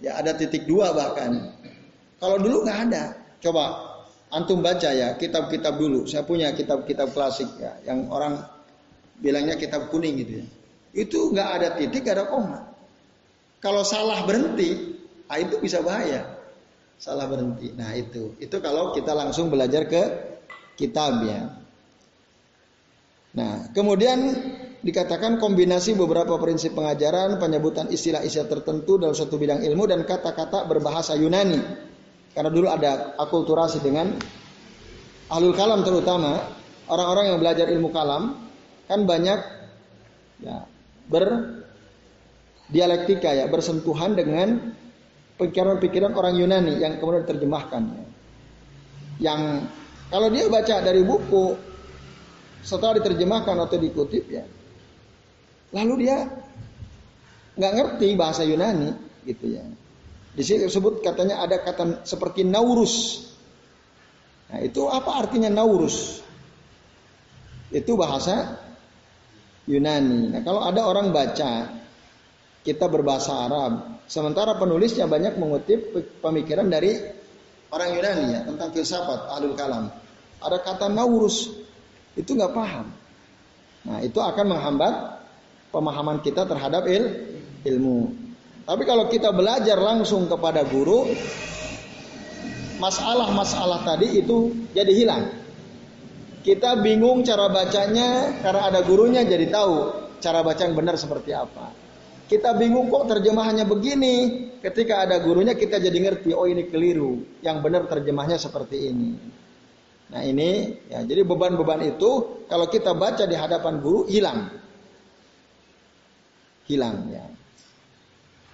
[0.00, 1.56] ya ada titik dua bahkan.
[2.20, 3.04] Kalau dulu nggak ada.
[3.40, 3.64] Coba
[4.32, 6.04] antum baca ya kitab-kitab dulu.
[6.04, 8.40] Saya punya kitab-kitab klasik ya, yang orang
[9.20, 10.46] bilangnya kitab kuning gitu ya.
[10.90, 12.58] Itu nggak ada titik, nggak ada koma.
[13.60, 14.96] Kalau salah berhenti,
[15.28, 16.38] ah itu bisa bahaya.
[17.00, 17.72] Salah berhenti.
[17.76, 20.02] Nah itu, itu kalau kita langsung belajar ke
[20.76, 21.60] kitab ya.
[23.30, 24.18] Nah, kemudian
[24.82, 31.14] dikatakan kombinasi beberapa prinsip pengajaran, penyebutan istilah-istilah tertentu dalam suatu bidang ilmu dan kata-kata berbahasa
[31.14, 31.60] Yunani
[32.34, 34.14] karena dulu ada akulturasi dengan
[35.30, 36.42] ahlul kalam terutama
[36.86, 38.50] orang-orang yang belajar ilmu kalam
[38.86, 39.38] kan banyak
[40.42, 40.66] ya,
[41.10, 44.70] berdialektika ya bersentuhan dengan
[45.36, 47.82] pikiran-pikiran orang Yunani yang kemudian diterjemahkan.
[47.90, 48.06] Ya.
[49.20, 49.68] Yang
[50.08, 51.58] kalau dia baca dari buku
[52.62, 54.44] setelah diterjemahkan atau dikutip ya,
[55.74, 56.30] lalu dia
[57.58, 58.94] nggak ngerti bahasa Yunani
[59.26, 59.66] gitu ya.
[60.30, 63.26] Di sini disebut katanya ada kata seperti naurus.
[64.50, 66.22] Nah, itu apa artinya naurus?
[67.70, 68.58] Itu bahasa
[69.70, 70.34] Yunani.
[70.34, 71.70] Nah, kalau ada orang baca
[72.66, 76.98] kita berbahasa Arab, sementara penulisnya banyak mengutip pemikiran dari
[77.70, 79.94] orang Yunani ya tentang filsafat ahlul kalam.
[80.42, 81.46] Ada kata naurus,
[82.18, 82.90] itu nggak paham.
[83.86, 84.94] Nah, itu akan menghambat
[85.70, 87.04] pemahaman kita terhadap il,
[87.64, 88.12] ilmu.
[88.66, 91.08] Tapi kalau kita belajar langsung kepada guru,
[92.76, 95.39] masalah-masalah tadi itu jadi hilang.
[96.40, 99.76] Kita bingung cara bacanya karena ada gurunya jadi tahu
[100.24, 101.72] cara baca yang benar seperti apa.
[102.30, 104.16] Kita bingung kok terjemahannya begini.
[104.62, 107.20] Ketika ada gurunya kita jadi ngerti, oh ini keliru.
[107.42, 109.10] Yang benar terjemahnya seperti ini.
[110.10, 114.46] Nah ini, ya, jadi beban-beban itu kalau kita baca di hadapan guru hilang,
[116.66, 117.26] hilang ya.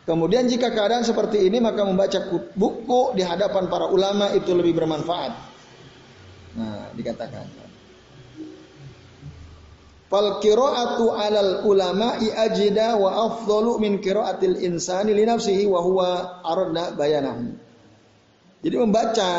[0.06, 2.16] Kemudian jika keadaan seperti ini maka membaca
[2.54, 5.32] buku di hadapan para ulama itu lebih bermanfaat.
[6.56, 7.65] Nah, dikatakan.
[10.06, 16.08] Fal qira'atu 'alal ulama'i ajida wa afdalu min qira'atil insani li nafsihi wa huwa
[16.46, 17.50] arda bayanahu.
[18.62, 19.30] Jadi membaca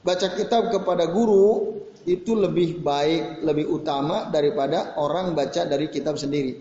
[0.00, 1.76] baca kitab kepada guru
[2.08, 6.56] itu lebih baik, lebih utama daripada orang baca dari kitab sendiri.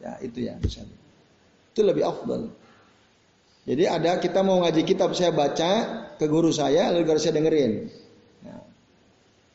[0.00, 0.96] Ya, itu ya misalnya.
[1.76, 2.48] Itu lebih afdal.
[3.68, 5.70] Jadi ada kita mau ngaji kitab saya baca
[6.16, 7.92] ke guru saya lalu guru saya dengerin.
[8.48, 8.64] Nah,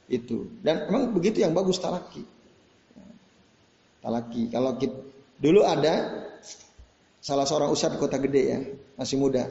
[0.05, 0.61] itu.
[0.61, 2.34] Dan memang begitu yang bagus talaki.
[4.05, 4.53] Talaki.
[4.53, 4.93] Kalau kita,
[5.41, 6.21] dulu ada
[7.17, 8.59] salah seorang ustadz di kota gede ya,
[9.01, 9.49] masih muda.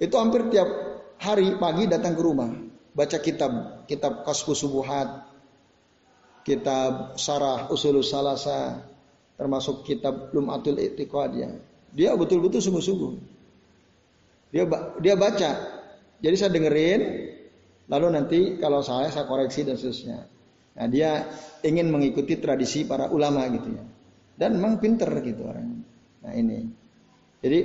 [0.00, 0.68] Itu hampir tiap
[1.20, 2.48] hari pagi datang ke rumah,
[2.96, 5.28] baca kitab, kitab Kasfu Subuhat,
[6.48, 8.80] kitab Sarah Usulul Salasa,
[9.36, 11.52] termasuk kitab Lumatul I'tiqad ya.
[11.92, 13.12] Dia betul-betul sungguh-sungguh.
[14.56, 14.64] Dia
[15.04, 15.50] dia baca.
[16.20, 17.00] Jadi saya dengerin,
[17.92, 20.39] lalu nanti kalau saya saya koreksi dan seterusnya.
[20.78, 21.26] Nah, dia
[21.66, 23.84] ingin mengikuti tradisi para ulama gitu ya.
[24.40, 25.84] Dan memang pinter gitu orang.
[26.24, 26.64] Nah ini.
[27.40, 27.60] Jadi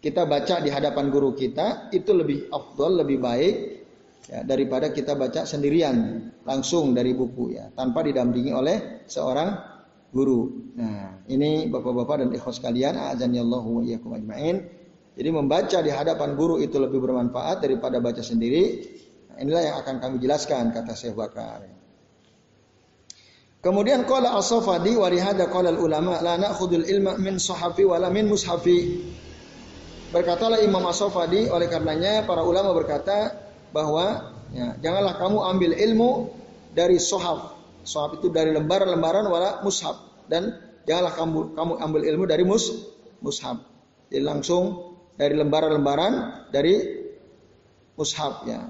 [0.00, 3.54] kita baca di hadapan guru kita itu lebih afdol, lebih baik
[4.28, 9.48] ya, daripada kita baca sendirian langsung dari buku ya, tanpa didampingi oleh seorang
[10.08, 10.72] guru.
[10.76, 14.56] Nah, ini Bapak-bapak dan ikhwas sekalian, azanillahu wa iyyakum ajmain.
[15.20, 18.88] Jadi membaca di hadapan guru itu lebih bermanfaat daripada baca sendiri.
[19.28, 21.60] Nah, inilah yang akan kami jelaskan kata Syekh Bakar.
[23.60, 29.04] Kemudian qala as-Safadi wa lihada qala ulama la na'khudul ilma min sahafi wala min mushafi.
[30.10, 33.36] Berkatalah Imam As-Safadi oleh karenanya para ulama berkata
[33.70, 36.10] bahwa ya, janganlah kamu ambil ilmu
[36.74, 39.96] dari sohaf Sohab itu dari lembaran-lembaran wala mushab
[40.28, 40.52] dan
[40.84, 42.68] janganlah kamu kamu ambil ilmu dari mus
[43.24, 43.64] mushab.
[44.12, 46.76] Jadi langsung dari lembaran-lembaran dari
[47.96, 48.68] mushab ya.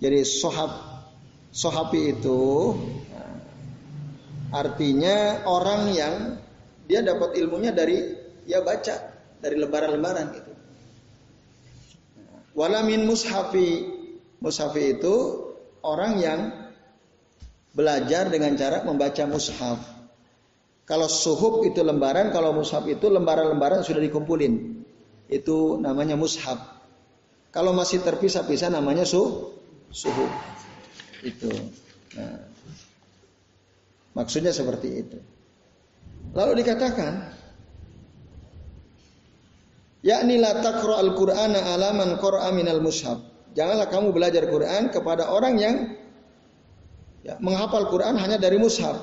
[0.00, 0.70] Jadi sohab
[1.52, 2.72] sohabi itu
[4.52, 6.14] artinya orang yang
[6.88, 8.16] dia dapat ilmunya dari
[8.48, 8.94] ya baca
[9.44, 10.52] dari lembaran-lembaran gitu.
[12.56, 13.86] Walamin mushafi
[14.40, 15.14] mushafi itu
[15.84, 16.40] orang yang
[17.76, 19.78] belajar dengan cara membaca mushaf.
[20.88, 24.82] Kalau suhub itu lembaran, kalau mushaf itu lembaran-lembaran sudah dikumpulin.
[25.28, 26.56] Itu namanya mushaf.
[27.52, 29.52] Kalau masih terpisah-pisah namanya su
[29.92, 30.32] suhub.
[31.20, 31.52] Itu.
[32.16, 32.48] Nah,
[34.18, 35.18] maksudnya seperti itu.
[36.34, 37.30] Lalu dikatakan
[40.02, 43.22] yakni la taqra al-Qur'ana alaman qara'a minal mushaf.
[43.54, 45.76] Janganlah kamu belajar Quran kepada orang yang
[47.22, 48.98] ya, menghafal Quran hanya dari mushaf.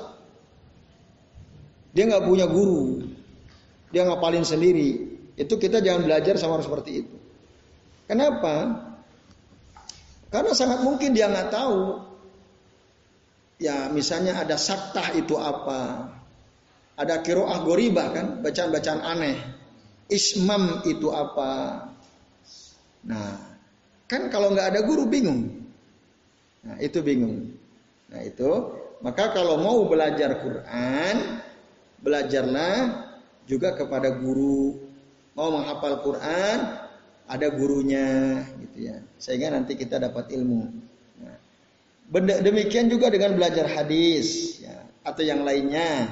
[1.96, 3.08] Dia nggak punya guru,
[3.90, 5.16] dia ngapalin sendiri.
[5.36, 7.16] Itu kita jangan belajar sama orang seperti itu.
[8.08, 8.86] Kenapa?
[10.30, 12.05] Karena sangat mungkin dia nggak tahu.
[13.56, 16.12] Ya misalnya ada saktah itu apa,
[16.96, 19.36] ada kiroah goribah kan, bacaan-bacaan aneh.
[20.12, 21.84] Ismam itu apa?
[23.08, 23.32] Nah,
[24.04, 25.66] kan kalau nggak ada guru bingung.
[26.66, 27.54] Nah, itu bingung.
[28.12, 28.50] Nah, itu
[29.00, 31.40] maka kalau mau belajar Quran,
[32.00, 33.08] belajarlah
[33.48, 34.84] juga kepada guru.
[35.36, 36.58] Mau menghafal Quran,
[37.28, 38.96] ada gurunya gitu ya.
[39.20, 40.85] Sehingga nanti kita dapat ilmu.
[42.06, 46.06] Nah, demikian juga dengan belajar hadis ya, atau yang lainnya.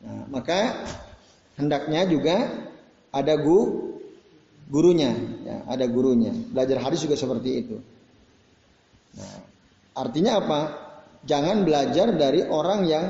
[0.00, 0.88] Nah, maka
[1.60, 2.48] hendaknya juga
[3.12, 3.60] ada gu,
[4.72, 5.12] gurunya,
[5.44, 6.32] ya, ada gurunya.
[6.32, 7.76] Belajar hadis juga seperti itu.
[9.16, 9.36] Nah,
[9.92, 10.60] artinya apa?
[11.28, 13.06] Jangan belajar dari orang yang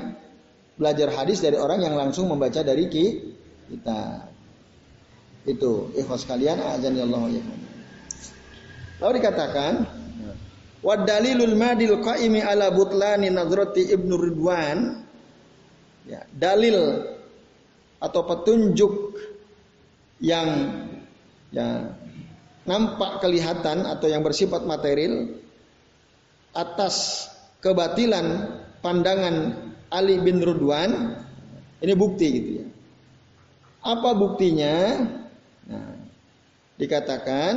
[0.75, 4.03] belajar hadis dari orang yang langsung membaca dari kita.
[5.47, 7.45] Itu ikhwas kalian azan Allah ya.
[8.99, 9.73] Lalu dikatakan
[10.79, 15.03] Wadalilul madil qaimi ala butlani nazrati ibnu Ridwan
[16.07, 17.03] ya, dalil
[17.99, 19.19] atau petunjuk
[20.23, 20.49] yang
[21.51, 21.99] ya
[22.63, 25.35] nampak kelihatan atau yang bersifat material
[26.55, 27.27] atas
[27.59, 31.19] kebatilan pandangan Ali bin Ridwan
[31.83, 32.67] ini bukti gitu ya.
[33.83, 35.07] Apa buktinya?
[35.71, 35.95] Nah,
[36.77, 37.55] dikatakan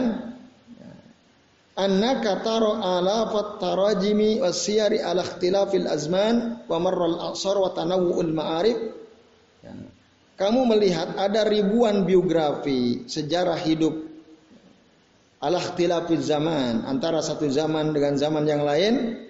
[1.75, 7.71] annaka taro ala tarajimi wasiyari ala ikhtilafil azman wa marral asar wa
[8.27, 8.79] ma'arif.
[9.61, 9.77] Ya.
[10.41, 13.93] kamu melihat ada ribuan biografi sejarah hidup
[15.37, 19.21] ala ikhtilafil zaman antara satu zaman dengan zaman yang lain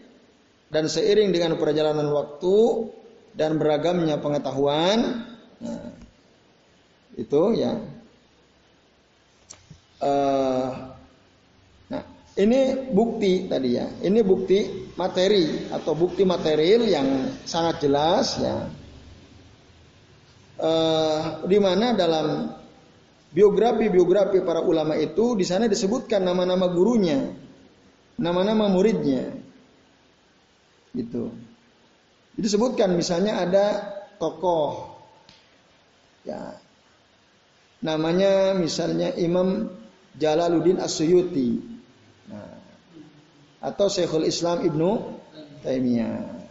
[0.71, 2.87] dan seiring dengan perjalanan waktu
[3.35, 5.27] dan beragamnya pengetahuan.
[5.59, 5.91] Nah,
[7.19, 7.75] itu ya.
[10.01, 10.90] Uh,
[12.39, 13.87] ini bukti tadi ya.
[13.99, 17.07] Ini bukti materi atau bukti material yang
[17.43, 18.55] sangat jelas ya.
[20.61, 22.53] Uh, di mana dalam
[23.33, 27.33] biografi-biografi para ulama itu di sana disebutkan nama-nama gurunya,
[28.15, 29.33] nama-nama muridnya.
[30.93, 31.33] Gitu.
[32.37, 33.65] Disebutkan misalnya ada
[34.21, 34.93] tokoh
[36.21, 36.53] ya
[37.81, 39.73] namanya misalnya Imam
[40.13, 41.70] Jalaluddin Asyuyuti
[43.61, 44.89] atau Syekhul Islam Ibnu
[45.61, 46.41] Taimiyah.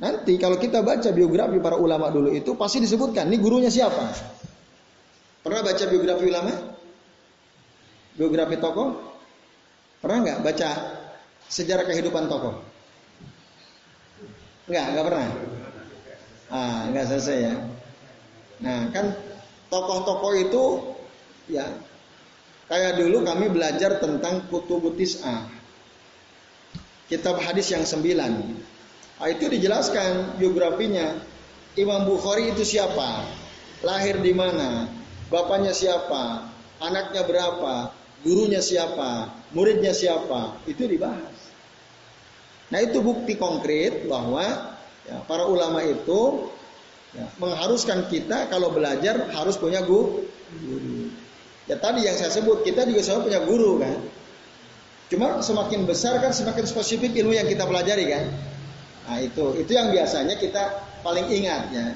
[0.00, 4.16] Nanti kalau kita baca biografi para ulama dulu itu pasti disebutkan, ini gurunya siapa?
[5.44, 6.52] Pernah baca biografi ulama?
[8.16, 8.96] Biografi tokoh?
[10.00, 10.70] Pernah nggak baca
[11.52, 12.64] sejarah kehidupan tokoh?
[14.70, 15.28] Enggak, enggak pernah.
[16.48, 17.54] Ah, enggak selesai ya.
[18.64, 19.12] Nah, kan
[19.68, 20.64] tokoh-tokoh itu
[21.52, 21.66] ya
[22.72, 25.59] kayak dulu kami belajar tentang kutubutis A
[27.10, 28.32] kitab hadis yang sembilan.
[29.20, 31.18] Nah, itu dijelaskan biografinya.
[31.74, 33.26] Imam Bukhari itu siapa?
[33.82, 34.86] Lahir di mana?
[35.28, 36.48] Bapaknya siapa?
[36.80, 37.92] Anaknya berapa?
[38.24, 39.30] Gurunya siapa?
[39.52, 40.56] Muridnya siapa?
[40.64, 41.50] Itu dibahas.
[42.70, 44.46] Nah itu bukti konkret bahwa
[45.02, 46.50] ya, para ulama itu
[47.12, 50.22] ya, mengharuskan kita kalau belajar harus punya guru.
[51.66, 53.98] Ya tadi yang saya sebut kita juga sama punya guru kan.
[55.10, 58.30] Cuma semakin besar kan semakin spesifik ilmu yang kita pelajari kan.
[59.10, 61.86] Nah itu itu yang biasanya kita paling ingat ya.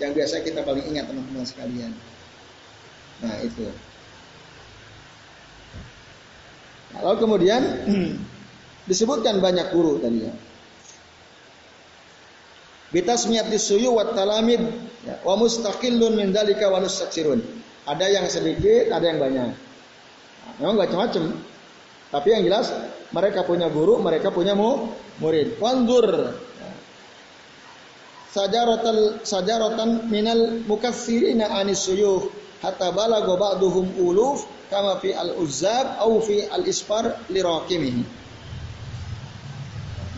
[0.00, 1.92] Yang biasa kita paling ingat teman-teman sekalian.
[3.20, 3.68] Nah itu.
[6.96, 7.62] Nah, lalu kemudian
[8.90, 10.32] disebutkan banyak guru tadi ya.
[12.90, 14.64] Bitasmiyat disuyu wa talamid
[15.04, 19.50] ya, wa mustaqillun min dalika wa Ada yang sedikit, ada yang banyak.
[19.52, 21.49] Nah, memang macam-macam.
[22.10, 22.74] Tapi yang jelas
[23.14, 24.90] mereka punya guru, mereka punya mu,
[25.22, 25.62] murid.
[25.62, 26.34] Wandur
[28.30, 32.30] sajaratan sajaratan minal mukassirina anis suyuh
[32.62, 38.02] hatta balagha ba'duhum uluf kama fi al-uzzab au fi al-isfar lirakimihi.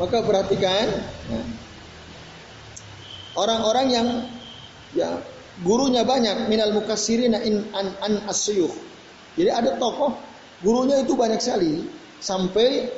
[0.01, 0.89] Maka perhatikan
[1.29, 1.41] ya,
[3.37, 4.09] orang-orang yang
[4.97, 5.21] ya
[5.61, 8.73] gurunya banyak minal mukassirina in an, an asyuyuh.
[9.37, 10.32] Jadi ada tokoh
[10.63, 11.85] gurunya itu banyak sekali
[12.23, 12.89] sampai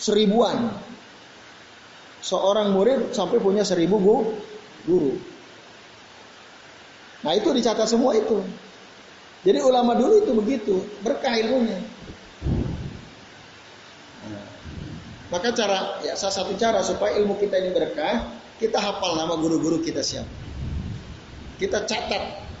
[0.00, 0.72] seribuan.
[2.22, 3.98] Seorang murid sampai punya seribu
[4.86, 5.18] guru.
[7.22, 8.42] Nah itu dicatat semua itu.
[9.42, 11.82] Jadi ulama dulu itu begitu, berkah ilmunya.
[15.32, 18.28] Maka cara, ya salah satu cara supaya ilmu kita ini berkah,
[18.60, 20.28] kita hafal nama guru-guru kita siapa.
[21.56, 22.51] Kita catat.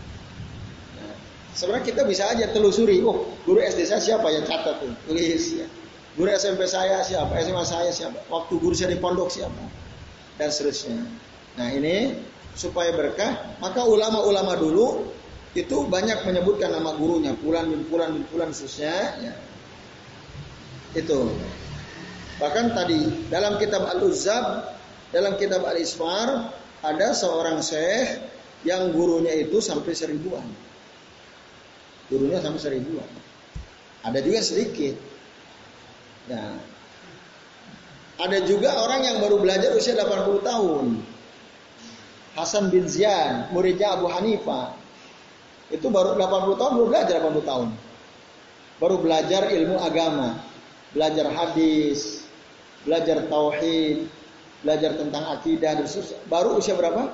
[1.52, 5.68] Sebenarnya kita bisa aja telusuri, oh guru SD saya siapa ya catat tuh, tulis ya.
[6.16, 9.64] Guru SMP saya siapa, SMA saya siapa, waktu guru saya di pondok siapa,
[10.40, 11.00] dan seterusnya.
[11.60, 12.16] Nah ini
[12.56, 15.12] supaya berkah, maka ulama-ulama dulu
[15.52, 18.96] itu banyak menyebutkan nama gurunya, pulan bin pulan bin pulan seterusnya.
[19.20, 19.34] Ya.
[20.96, 21.32] Itu.
[22.40, 24.72] Bahkan tadi dalam kitab Al-Uzzab,
[25.12, 26.48] dalam kitab Al-Isfar
[26.80, 28.24] ada seorang syekh
[28.64, 30.42] yang gurunya itu sampai seribuan.
[32.12, 33.08] Gurunya sampai seribuan.
[34.04, 35.00] Ada juga sedikit.
[36.28, 36.60] Nah,
[38.20, 40.86] ada juga orang yang baru belajar usia 80 tahun.
[42.36, 44.76] Hasan bin Ziyad, muridnya Abu Hanifah.
[45.72, 47.68] Itu baru 80 tahun baru belajar 80 tahun.
[48.76, 50.36] Baru belajar ilmu agama,
[50.92, 52.28] belajar hadis,
[52.84, 54.04] belajar tauhid,
[54.60, 55.80] belajar tentang akidah
[56.28, 57.08] Baru usia berapa?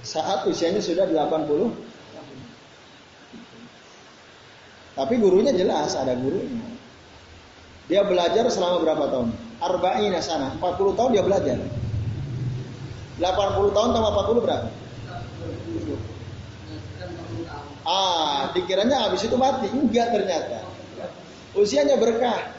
[0.00, 1.76] Saat usianya sudah 80
[4.96, 6.64] Tapi gurunya jelas ada gurunya.
[7.86, 9.28] Dia belajar selama berapa tahun?
[9.60, 10.56] Arba'ina sana.
[10.58, 11.58] 40 tahun dia belajar.
[13.20, 14.68] 80 tahun tambah 40 berapa?
[17.86, 19.70] Ah, dikiranya habis itu mati.
[19.70, 20.64] Enggak ternyata.
[21.54, 22.56] Usianya berkah.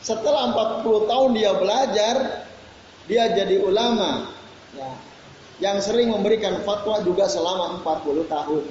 [0.00, 2.16] Setelah 40 tahun dia belajar,
[3.10, 4.32] dia jadi ulama.
[4.78, 4.90] Ya.
[5.60, 8.64] Yang sering memberikan fatwa juga selama 40 tahun.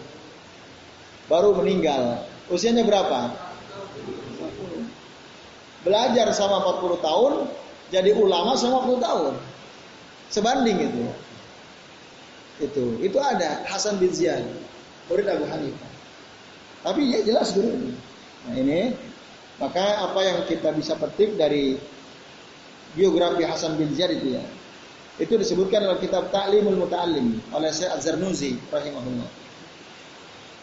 [1.31, 2.23] Baru meninggal.
[2.51, 3.31] Usianya berapa?
[5.83, 7.33] Belajar sama 40 tahun,
[7.91, 9.33] jadi ulama sama 40 tahun.
[10.31, 11.03] Sebanding itu.
[12.63, 14.45] Itu, itu ada Hasan bin Ziyad,
[15.11, 15.91] murid Abu Hanifah.
[16.83, 17.91] Tapi ya jelas dulu.
[18.47, 18.95] Nah ini,
[19.59, 21.75] maka apa yang kita bisa petik dari
[22.95, 24.43] biografi Hasan bin Ziyad itu ya.
[25.21, 29.42] Itu disebutkan dalam kitab Ta'limul Muta'allim oleh Syekh Az-Zarnuzi rahimahullah.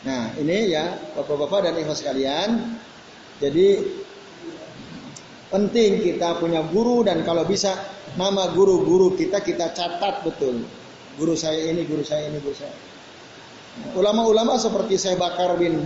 [0.01, 2.79] Nah, ini ya Bapak-bapak dan Ibu sekalian.
[3.41, 3.67] Jadi
[5.51, 7.75] Penting kita punya guru dan kalau bisa
[8.15, 10.63] nama guru-guru kita kita catat betul.
[11.19, 12.71] Guru saya ini, guru saya ini, guru saya.
[13.99, 15.83] Ulama-ulama seperti saya Bakar bin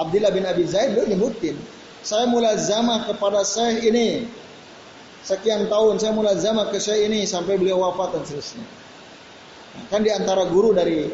[0.00, 1.60] Abdullah bin Abi Zaid beliau nyebutin,
[2.00, 4.24] saya mulai zaman kepada saya ini
[5.20, 8.64] sekian tahun saya mulai zaman ke saya ini sampai beliau wafat dan seterusnya.
[9.92, 11.04] Kan di antara guru dari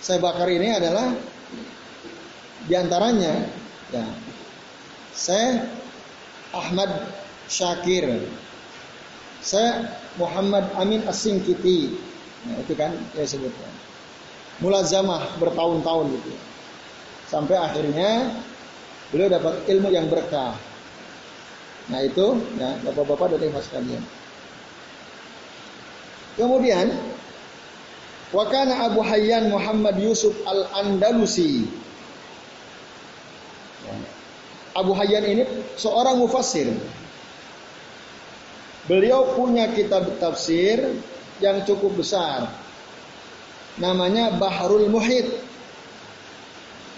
[0.00, 1.12] saya Bakar ini adalah
[2.64, 3.44] di antaranya
[3.92, 4.04] ya
[5.12, 5.68] saya
[6.50, 6.90] Ahmad
[7.50, 8.06] Syakir.
[9.40, 11.96] Saya Muhammad Amin Asingkiti.
[12.46, 13.72] Nah, itu kan saya sebutkan.
[14.60, 16.32] Mulazamah bertahun-tahun gitu.
[17.28, 18.32] Sampai akhirnya
[19.12, 20.56] beliau dapat ilmu yang berkah.
[21.90, 24.04] Nah itu ya bapak-bapak dan ibu sekalian.
[26.38, 26.86] Kemudian
[28.30, 31.66] Wakana Abu Hayyan Muhammad Yusuf Al-Andalusi
[34.70, 35.42] Abu Hayyan ini
[35.74, 36.70] seorang mufassir.
[38.86, 40.78] Beliau punya kitab tafsir
[41.42, 42.46] yang cukup besar.
[43.78, 45.26] Namanya Bahrul Muhit.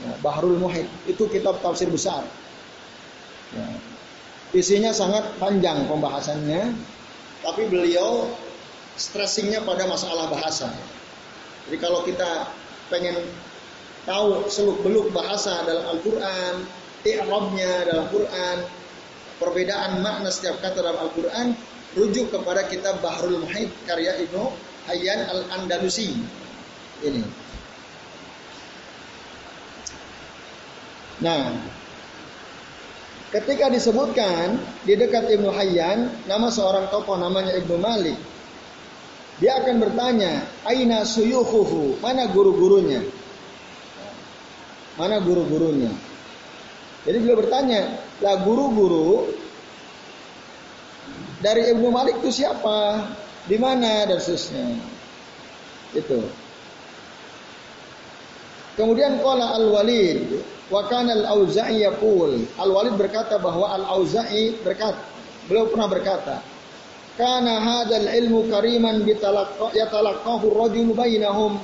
[0.05, 2.29] Ya, Bahrul Muhit itu kitab tafsir besar.
[3.57, 3.67] Ya.
[4.53, 6.77] Isinya sangat panjang pembahasannya,
[7.41, 8.29] tapi beliau
[9.01, 10.69] stressingnya pada masalah bahasa.
[11.69, 12.51] Jadi kalau kita
[12.91, 13.17] pengen
[14.05, 16.55] tahu seluk beluk bahasa dalam Al-Quran,
[17.07, 18.57] i'rabnya dalam Quran,
[19.39, 21.55] perbedaan makna setiap kata dalam Al-Quran,
[21.99, 24.51] rujuk kepada kitab Bahrul Muhit karya Ibnu
[24.91, 26.19] Hayyan Al-Andalusi.
[27.03, 27.23] Ini.
[31.23, 31.55] Nah,
[33.31, 38.19] ketika disebutkan di dekat Ibnu Hayyan nama seorang tokoh namanya Ibnu Malik,
[39.43, 43.03] dia akan bertanya, "Aina suyukhuhu?" Mana guru-gurunya?
[44.95, 45.91] Mana guru-gurunya?
[47.03, 49.35] Jadi beliau bertanya, lah guru-guru
[51.43, 53.11] dari Ibnu Malik itu siapa?
[53.51, 54.79] Di mana dan seterusnya.
[55.99, 56.23] Itu.
[58.79, 60.39] Kemudian qala Al-Walid
[60.71, 62.47] wa kana Al-Auza'i yaqul.
[62.57, 65.03] Al-Walid berkata bahwa Al-Auza'i berkata,
[65.51, 66.41] beliau pernah berkata,
[67.17, 71.61] "Kana hadzal ilmu kariman bitalaqqa yatalaqahu ar-rajul bainahum."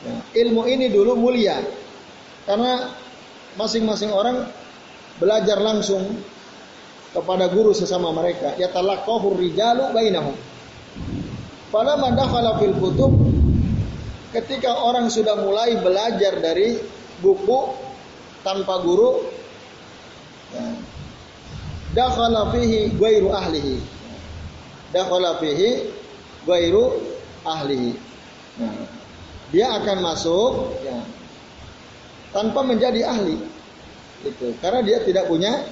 [0.00, 0.16] Ya,
[0.46, 1.60] ilmu ini dulu mulia
[2.48, 2.88] karena
[3.60, 4.48] masing-masing orang
[5.20, 6.02] belajar langsung
[7.12, 8.56] kepada guru sesama mereka.
[8.56, 10.36] Yatalaqahu rijalu bainahum.
[11.70, 13.12] Falamma dakhala fil kutub
[14.34, 16.78] ketika orang sudah mulai belajar dari
[17.22, 17.74] buku
[18.46, 19.26] tanpa guru
[20.54, 20.64] ya,
[21.94, 23.99] dakhala fihi ghairu ahlihi
[24.90, 25.90] dakhala fihi
[26.46, 26.98] ghairu
[27.46, 27.92] ahlihi.
[28.60, 28.74] Nah,
[29.50, 30.98] dia akan masuk ya,
[32.30, 33.38] tanpa menjadi ahli.
[34.20, 35.64] Itu karena dia tidak punya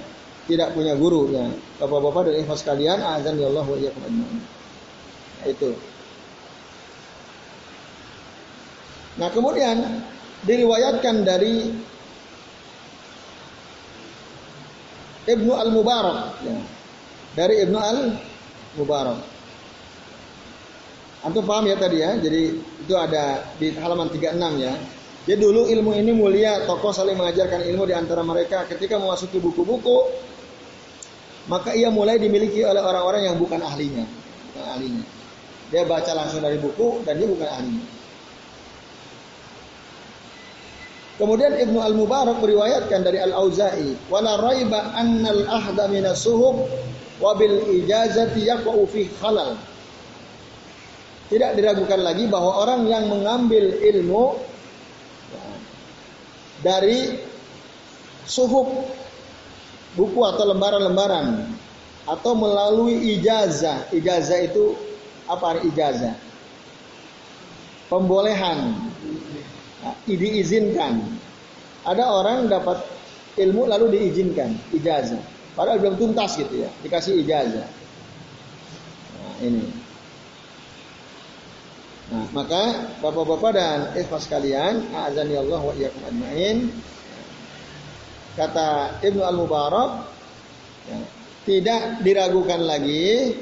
[0.49, 1.47] tidak punya guru ya.
[1.79, 4.43] Bapak-bapak dan ikhwas sekalian azan ya Allah wa iyyakum ajmain.
[5.47, 5.71] Itu.
[9.19, 9.77] Nah kemudian
[10.47, 11.75] diriwayatkan dari
[15.29, 16.57] Ibnu Al Mubarak, ya.
[17.37, 18.17] dari Ibnu Al
[18.79, 19.19] Mubarak.
[21.27, 22.15] Antum paham ya tadi ya?
[22.15, 24.75] Jadi itu ada di halaman 36 ya.
[25.29, 28.65] Jadi dulu ilmu ini mulia, tokoh saling mengajarkan ilmu di antara mereka.
[28.65, 30.09] Ketika memasuki buku-buku,
[31.51, 34.09] maka ia mulai dimiliki oleh orang-orang yang bukan ahlinya.
[34.55, 35.05] Bukan ahlinya.
[35.69, 37.87] Dia baca langsung dari buku dan dia bukan ahlinya.
[41.19, 46.63] Kemudian Ibnu Al-Mubarak meriwayatkan dari Al-Auza'i, "Wala raiba annal ahda minas suhub
[47.19, 49.59] wa bil ijazati yaqa'u fi khalal."
[51.29, 54.41] Tidak diragukan lagi bahwa orang yang mengambil ilmu
[56.65, 57.21] dari
[58.25, 58.89] suhub
[59.93, 61.53] buku atau lembaran-lembaran
[62.09, 63.93] atau melalui ijazah.
[63.93, 64.73] Ijazah itu
[65.29, 66.17] apa ijazah?
[67.93, 68.89] Pembolehan
[69.79, 71.01] Nah, diizinkan.
[71.87, 72.83] Ada orang dapat
[73.39, 75.23] ilmu lalu diizinkan ijazah.
[75.59, 77.67] Padahal belum tuntas gitu ya, dikasih ijazah.
[79.19, 79.67] Nah, ini.
[82.15, 86.71] Nah, maka Bapak-bapak dan ikhwas sekalian, azani Allah wa iyyakum ajmain.
[88.39, 90.07] Kata Ibnu Al-Mubarak,
[90.87, 90.99] ya,
[91.43, 93.35] tidak diragukan lagi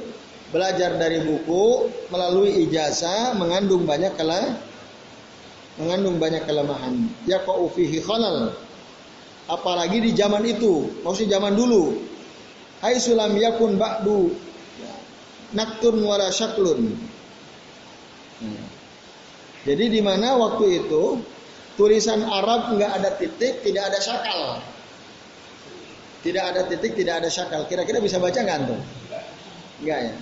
[0.48, 4.56] belajar dari buku melalui ijazah mengandung banyak kelemahan
[5.76, 7.08] mengandung banyak kelemahan.
[7.28, 8.56] Ya fihi khalal.
[9.46, 11.94] Apalagi di zaman itu, maksudnya zaman dulu.
[12.82, 14.34] Hai sulam yakun ba'du
[15.54, 16.98] naktun wala syaklun.
[19.66, 21.22] Jadi di mana waktu itu
[21.78, 24.40] tulisan Arab nggak ada titik, tidak ada syakal.
[26.26, 27.62] Tidak ada titik, tidak ada syakal.
[27.70, 28.80] Kira-kira bisa baca nggak tuh?
[29.82, 30.14] Enggak ya.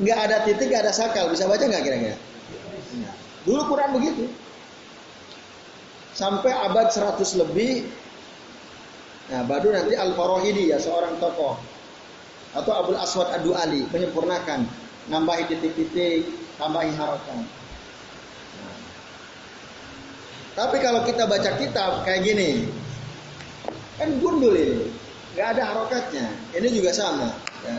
[0.00, 1.30] nggak ada titik, nggak ada sakal.
[1.30, 2.16] Bisa baca nggak kira-kira?
[3.46, 4.24] Dulu Quran begitu.
[6.14, 7.86] Sampai abad 100 lebih.
[9.30, 11.54] Nah, baru nanti Al-Farahidi ya seorang tokoh
[12.50, 14.66] atau Abdul Aswad Adu Ali menyempurnakan,
[15.06, 16.26] nambahi titik-titik,
[16.58, 17.38] tambahi harokat.
[17.38, 17.46] Nah.
[20.58, 22.66] Tapi kalau kita baca kitab kayak gini,
[24.02, 24.90] kan gundul ini,
[25.38, 26.26] nggak ada harokatnya.
[26.50, 27.30] Ini juga sama,
[27.62, 27.78] ya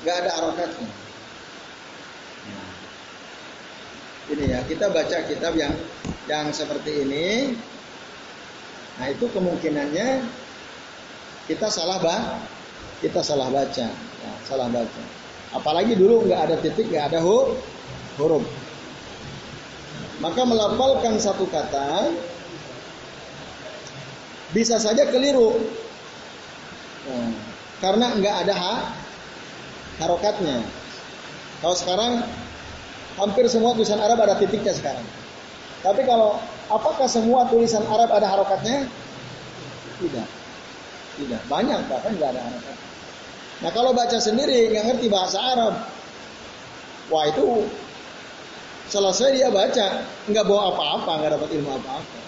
[0.00, 0.88] nggak ada harokatnya.
[2.48, 2.72] Nah,
[4.32, 5.76] ini ya kita baca kitab yang
[6.30, 7.58] yang seperti ini.
[9.02, 10.22] Nah itu kemungkinannya
[11.50, 12.38] kita salah bah,
[13.02, 15.02] kita salah baca, ya, salah baca.
[15.50, 18.46] Apalagi dulu nggak ada titik, nggak ada huruf.
[20.22, 22.14] Maka melafalkan satu kata
[24.54, 25.58] bisa saja keliru.
[27.10, 27.34] Nah,
[27.82, 28.74] karena nggak ada ha,
[29.98, 30.62] harokatnya.
[31.64, 32.12] Kalau sekarang
[33.18, 35.19] hampir semua tulisan Arab ada titiknya sekarang.
[35.80, 36.36] Tapi kalau
[36.68, 38.84] apakah semua tulisan Arab ada harokatnya?
[40.00, 40.28] Tidak.
[41.20, 41.42] Tidak.
[41.48, 42.76] Banyak bahkan nggak ada harokat.
[43.60, 45.74] Nah kalau baca sendiri nggak ngerti bahasa Arab,
[47.12, 47.68] wah itu
[48.88, 52.18] selesai dia baca nggak bawa apa-apa, nggak dapat ilmu apa-apa.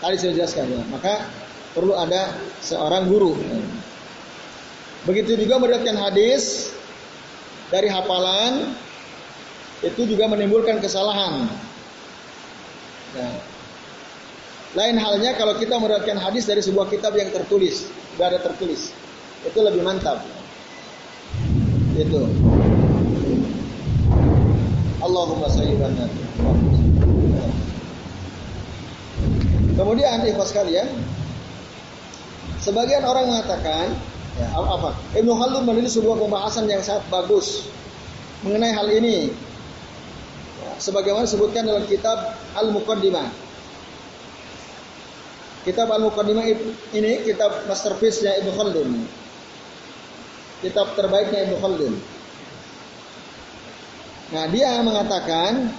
[0.00, 0.82] Tadi saya jelaskan ya.
[0.92, 1.24] Maka
[1.72, 3.36] perlu ada seorang guru.
[5.08, 6.72] Begitu juga meriwayatkan hadis
[7.72, 8.76] dari hafalan
[9.84, 11.48] itu juga menimbulkan kesalahan.
[13.16, 13.32] Nah,
[14.76, 18.92] lain halnya kalau kita meriwayatkan hadis dari sebuah kitab yang tertulis, sudah ada tertulis,
[19.40, 20.20] itu lebih mantap.
[21.96, 22.28] Itu.
[25.00, 26.04] Allahumma wa
[29.76, 30.88] Kemudian ikhwas kalian,
[32.64, 33.92] sebagian orang mengatakan,
[34.40, 34.96] ya, apa?
[35.12, 37.68] Ibnu Khaldun menulis sebuah pembahasan yang sangat bagus
[38.40, 39.32] mengenai hal ini.
[40.76, 43.28] Sebagaimana disebutkan dalam kitab Al-Muqaddimah.
[45.64, 46.44] Kitab Al-Muqaddimah
[46.92, 48.90] ini kitab masterpiece-nya Ibnu Khaldun.
[50.60, 51.94] Kitab terbaiknya Ibnu Khaldun.
[54.26, 55.70] Nah, dia mengatakan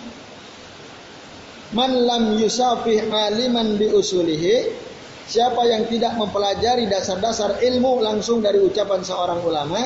[1.76, 4.72] Man lam yusafih aliman bi usulihi
[5.28, 9.84] Siapa yang tidak mempelajari dasar-dasar ilmu langsung dari ucapan seorang ulama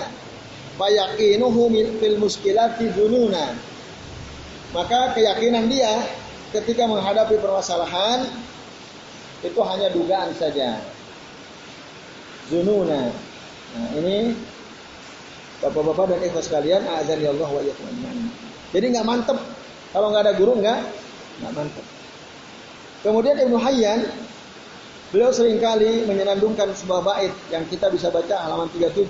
[0.78, 3.70] Fayakinuhu fil muskilati dununa
[4.72, 5.91] Maka keyakinan dia
[6.55, 8.28] ketika menghadapi permasalahan
[9.43, 10.80] Itu hanya dugaan saja
[12.47, 13.11] Zununa
[13.76, 14.36] Nah ini
[15.59, 17.61] Bapak-bapak dan ikhwas sekalian Azan ya Allah wa
[18.72, 19.38] Jadi nggak mantep
[19.91, 20.80] Kalau nggak ada guru nggak
[21.41, 21.86] Nggak mantap.
[23.01, 24.05] Kemudian Ibnu Hayyan
[25.09, 29.09] beliau sering kali menyenandungkan sebuah bait yang kita bisa baca halaman 37.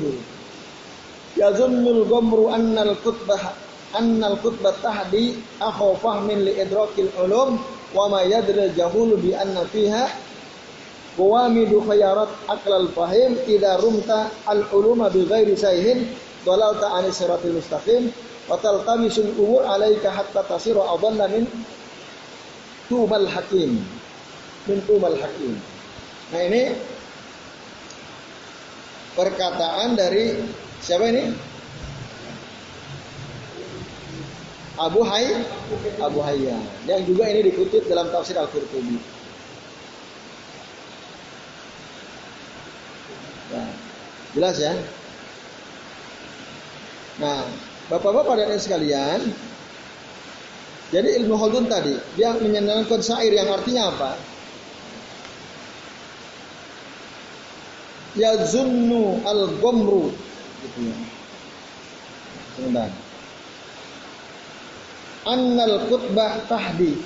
[1.35, 3.51] Yazunnul gomru annal kutbah
[3.93, 7.59] annal kutbah tahdi akhu fahmin li idrakil ulum
[7.91, 10.07] wa ma yadri jahulu bi anna fiha
[11.19, 16.07] qawamidu khayarat aklal fahim idza rumta al uluma bi ghairi sayhin
[16.47, 18.09] dalalta anis siratil mustaqim
[18.47, 21.45] wa taltamisul umur alaika hatta tasiru adalla min
[22.91, 23.79] tumal hakim.
[24.67, 25.55] Min tumal hakim.
[26.31, 26.75] Nah ini
[29.15, 30.39] perkataan dari
[30.79, 31.50] siapa ini?
[34.79, 35.43] Abu Hay
[35.99, 38.95] Abu Hayyan yang juga ini dikutip dalam tafsir Al-Qurtubi.
[43.51, 43.63] Ya,
[44.31, 44.73] jelas ya?
[47.19, 47.43] Nah,
[47.91, 49.19] Bapak-bapak dan sekalian,
[50.95, 54.15] jadi ilmu Khaldun tadi dia menyenangkan syair yang artinya apa?
[58.15, 60.15] Ya zunnu al-gomru
[60.63, 60.97] gitu ya.
[62.55, 62.87] Sebentar.
[65.27, 66.97] Annal kutbah tahdi.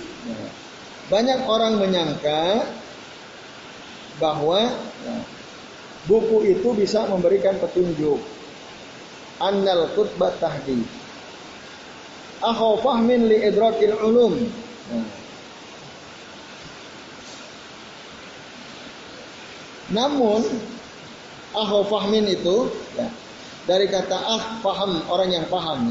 [1.12, 2.66] Banyak orang menyangka
[4.18, 4.72] bahwa
[6.10, 8.18] buku itu bisa memberikan petunjuk.
[9.40, 11.06] Annal kutbah tahdi
[12.46, 14.34] akhaw fahmin li idrakil ulum.
[19.94, 20.42] Namun
[21.90, 23.08] fahmin itu ya,
[23.70, 25.88] dari kata ah paham orang yang paham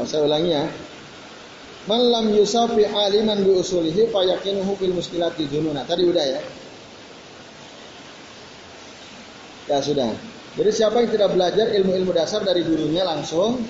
[0.00, 0.64] Oh, saya ulangi ya.
[1.84, 5.84] Man lam yusafi aliman bi usulihi fayakinuhu fil muskilati jununa.
[5.84, 6.40] Tadi udah ya.
[9.68, 10.08] Ya sudah.
[10.56, 13.60] Jadi siapa yang tidak belajar ilmu-ilmu dasar dari gurunya langsung,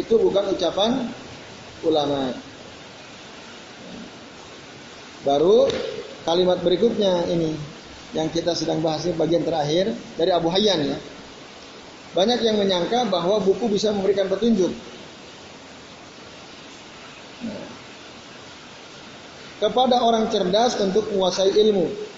[0.00, 1.12] itu bukan ucapan
[1.84, 2.32] ulama.
[5.28, 5.68] Baru
[6.24, 7.52] kalimat berikutnya ini
[8.16, 10.98] yang kita sedang bahas ini bagian terakhir dari Abu Hayyan ya.
[12.16, 14.72] Banyak yang menyangka bahwa buku bisa memberikan petunjuk.
[19.58, 22.08] Kepada orang cerdas untuk menguasai ilmu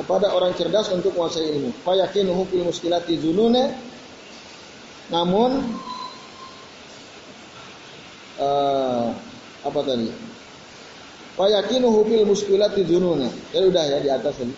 [0.00, 1.70] kepada orang cerdas untuk menguasai ilmu.
[1.82, 3.74] Fayakinuhu fil muskilati zununa
[5.10, 5.76] namun
[8.38, 9.10] uh,
[9.66, 10.08] apa tadi?
[11.34, 13.28] Fayakinuhu fil muskilati zununa.
[13.50, 14.54] Ya udah ya di atas tadi.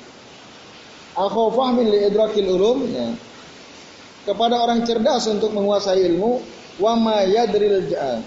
[1.17, 3.09] Akhu fahmin li idrakil ulum ya.
[4.23, 6.39] Kepada orang cerdas untuk menguasai ilmu
[6.79, 8.23] wa ma yadril ja'a.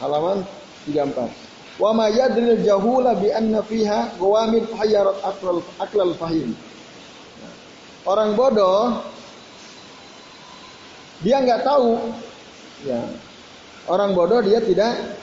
[0.00, 0.42] Halaman
[0.88, 1.28] 34.
[1.80, 6.56] Wa ma yadril jahula bi anna fiha gawamid hayarat aklal, aklal fahim.
[8.08, 9.00] Orang bodoh
[11.20, 12.00] dia nggak tahu
[12.84, 13.00] ya.
[13.88, 15.20] Orang bodoh dia tidak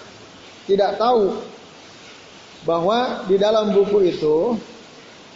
[0.70, 1.42] tidak tahu
[2.66, 4.58] bahwa di dalam buku itu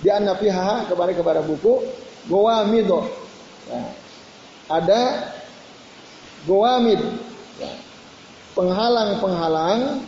[0.02, 1.86] di anna fiha kepada kepada buku
[2.30, 2.90] gawamid
[3.70, 3.82] ya.
[4.70, 5.02] ada
[6.50, 7.02] gawamid
[7.62, 7.72] ya.
[8.56, 10.04] Penghalang-penghalang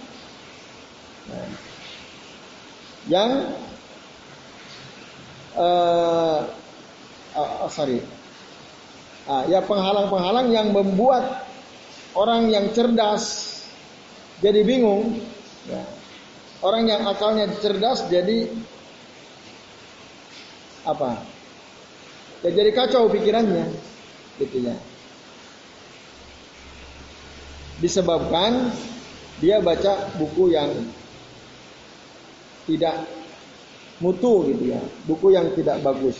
[3.08, 3.52] yang
[5.60, 6.40] uh,
[7.36, 8.00] uh, sorry,
[9.28, 11.44] uh, ya penghalang-penghalang yang membuat
[12.16, 13.52] orang yang cerdas
[14.40, 15.20] jadi bingung,
[15.68, 15.84] ya.
[16.64, 18.52] orang yang akalnya cerdas jadi
[20.84, 21.20] apa?
[22.44, 23.72] Ya jadi kacau pikirannya,
[24.40, 24.76] gitu ya.
[27.82, 28.70] Disebabkan
[29.42, 30.70] dia baca buku yang
[32.70, 33.06] tidak
[34.00, 36.18] mutu gitu ya, buku yang tidak bagus.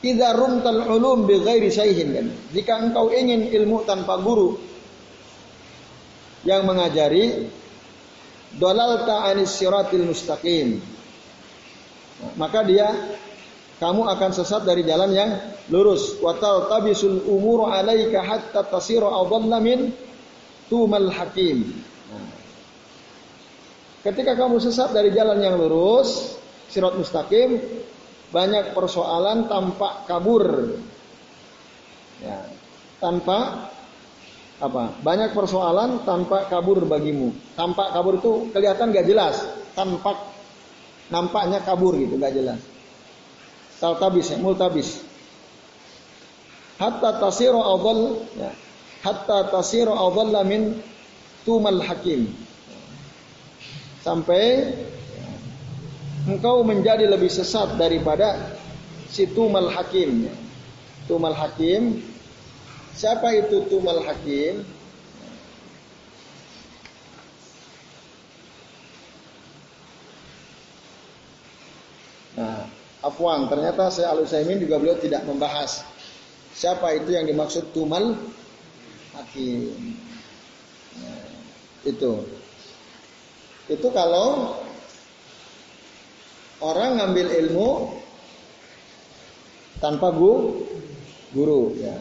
[0.00, 2.26] Idza rumtal ulum bi ghairi syaihin kan.
[2.56, 4.56] Jika engkau ingin ilmu tanpa guru
[6.44, 7.52] yang mengajari
[8.56, 10.80] dalalta anis siratil mustaqim.
[12.40, 12.88] Maka dia
[13.80, 15.30] kamu akan sesat dari jalan yang
[15.72, 16.16] lurus.
[16.20, 19.92] Watal tabisul umuru alaika hatta tasiru adalla min
[20.70, 21.66] tumal hakim.
[24.00, 26.40] Ketika kamu sesat dari jalan yang lurus,
[26.72, 27.60] sirat mustaqim,
[28.32, 30.78] banyak persoalan tampak kabur.
[32.24, 32.48] Ya,
[32.96, 33.68] tanpa
[34.56, 34.96] apa?
[35.04, 37.34] Banyak persoalan tanpa kabur bagimu.
[37.58, 39.36] Tampak kabur itu kelihatan gak jelas,
[39.76, 40.16] tampak
[41.12, 42.60] nampaknya kabur gitu, gak jelas.
[43.80, 45.04] Taltabis ya, multabis.
[46.80, 48.52] Hatta tasiru awal ya.
[49.00, 50.76] Hatta tasiru awal min
[51.48, 52.28] tumal hakim.
[54.00, 54.72] Sampai
[56.24, 58.56] engkau menjadi lebih sesat daripada
[59.10, 60.30] si Tumal Hakim.
[61.04, 62.00] Tumal Hakim.
[62.96, 64.64] Siapa itu Tumal Hakim?
[72.40, 72.64] Nah,
[73.04, 75.84] Afwan, ternyata saya Al Utsaimin juga beliau tidak membahas
[76.56, 78.16] siapa itu yang dimaksud Tumal
[79.20, 79.94] Hakim.
[80.96, 81.28] Nah,
[81.84, 82.12] itu.
[83.70, 84.58] Itu kalau
[86.64, 88.00] orang ngambil ilmu
[89.78, 90.64] tanpa guru,
[91.36, 91.94] guru ya.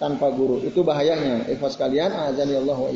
[0.00, 0.64] Tanpa guru.
[0.64, 1.46] Itu bahayanya.
[1.52, 2.90] Ikhwas kalian, azan ya Allah wa.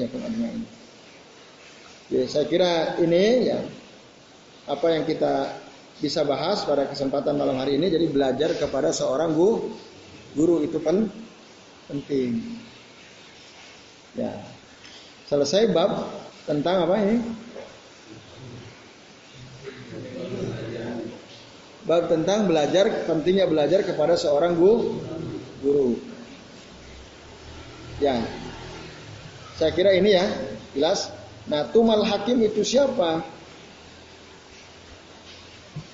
[2.13, 3.61] Ya, saya kira ini ya
[4.69, 5.49] apa yang kita
[5.99, 9.73] bisa bahas pada kesempatan malam hari ini jadi belajar kepada seorang guru
[10.37, 11.09] guru itu kan
[11.89, 12.43] penting
[14.19, 14.33] ya
[15.29, 16.09] selesai bab
[16.45, 17.17] tentang apa ini
[21.83, 25.03] bab tentang belajar pentingnya belajar kepada seorang guru.
[25.63, 25.99] guru.
[27.99, 28.19] Ya.
[29.59, 30.27] Saya kira ini ya,
[30.75, 31.11] jelas.
[31.47, 33.23] Nah, tumal hakim itu siapa?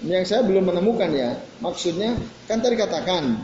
[0.04, 1.36] Ini yang saya belum menemukan ya.
[1.60, 2.16] Maksudnya
[2.46, 3.36] kan tadi katakan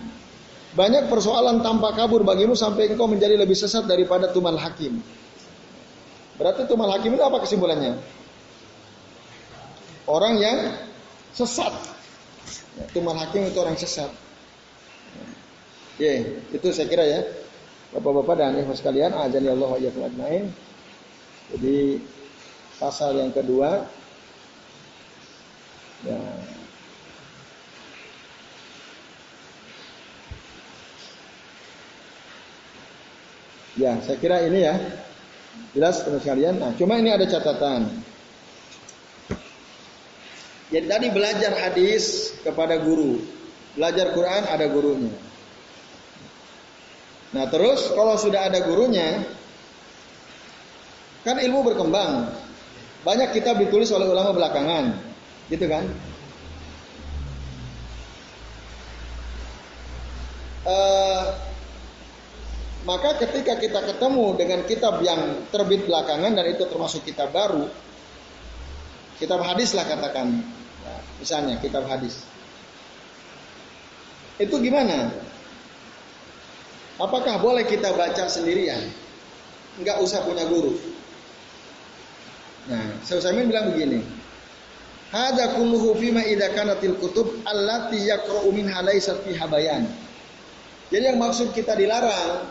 [0.75, 4.99] banyak persoalan tanpa kabur bagimu sampai engkau menjadi lebih sesat daripada tumal hakim.
[6.35, 7.95] Berarti tumal hakim itu apa kesimpulannya?
[10.05, 10.75] Orang yang
[11.33, 11.95] sesat
[12.75, 14.11] Ya, Tumal hakim itu orang sesat.
[15.95, 17.23] Ya, itu saya kira ya.
[17.95, 20.51] Bapak-bapak dan ibu sekalian, azan ya Allah wa ajmain.
[21.55, 22.03] Jadi
[22.83, 23.87] pasal yang kedua
[26.03, 26.19] ya
[33.75, 34.75] Ya, saya kira ini ya.
[35.75, 36.63] Jelas teman sekalian.
[36.63, 37.91] Nah, cuma ini ada catatan.
[40.75, 43.23] Jadi tadi belajar hadis kepada guru.
[43.75, 45.15] Belajar Quran ada gurunya.
[47.35, 49.27] Nah terus kalau sudah ada gurunya,
[51.27, 52.31] kan ilmu berkembang.
[53.03, 54.97] Banyak kitab ditulis oleh ulama belakangan,
[55.51, 55.85] gitu kan?
[60.65, 61.37] Uh,
[62.85, 67.69] maka ketika kita ketemu dengan kitab yang terbit belakangan dan itu termasuk kitab baru,
[69.17, 70.45] kitab hadis lah katakan,
[71.25, 72.21] Misalnya kitab hadis.
[74.37, 75.09] Itu gimana?
[77.01, 78.93] Apakah boleh kita baca sendirian?
[79.81, 80.77] Enggak usah punya guru.
[82.71, 84.05] Nah, Syaikhul bilang begini.
[85.15, 89.87] Hada kulluhu fima idza kanatil kutub allati yaqra'u minha laysat fiha bayan.
[90.91, 92.47] Jadi yang maksud kita dilarang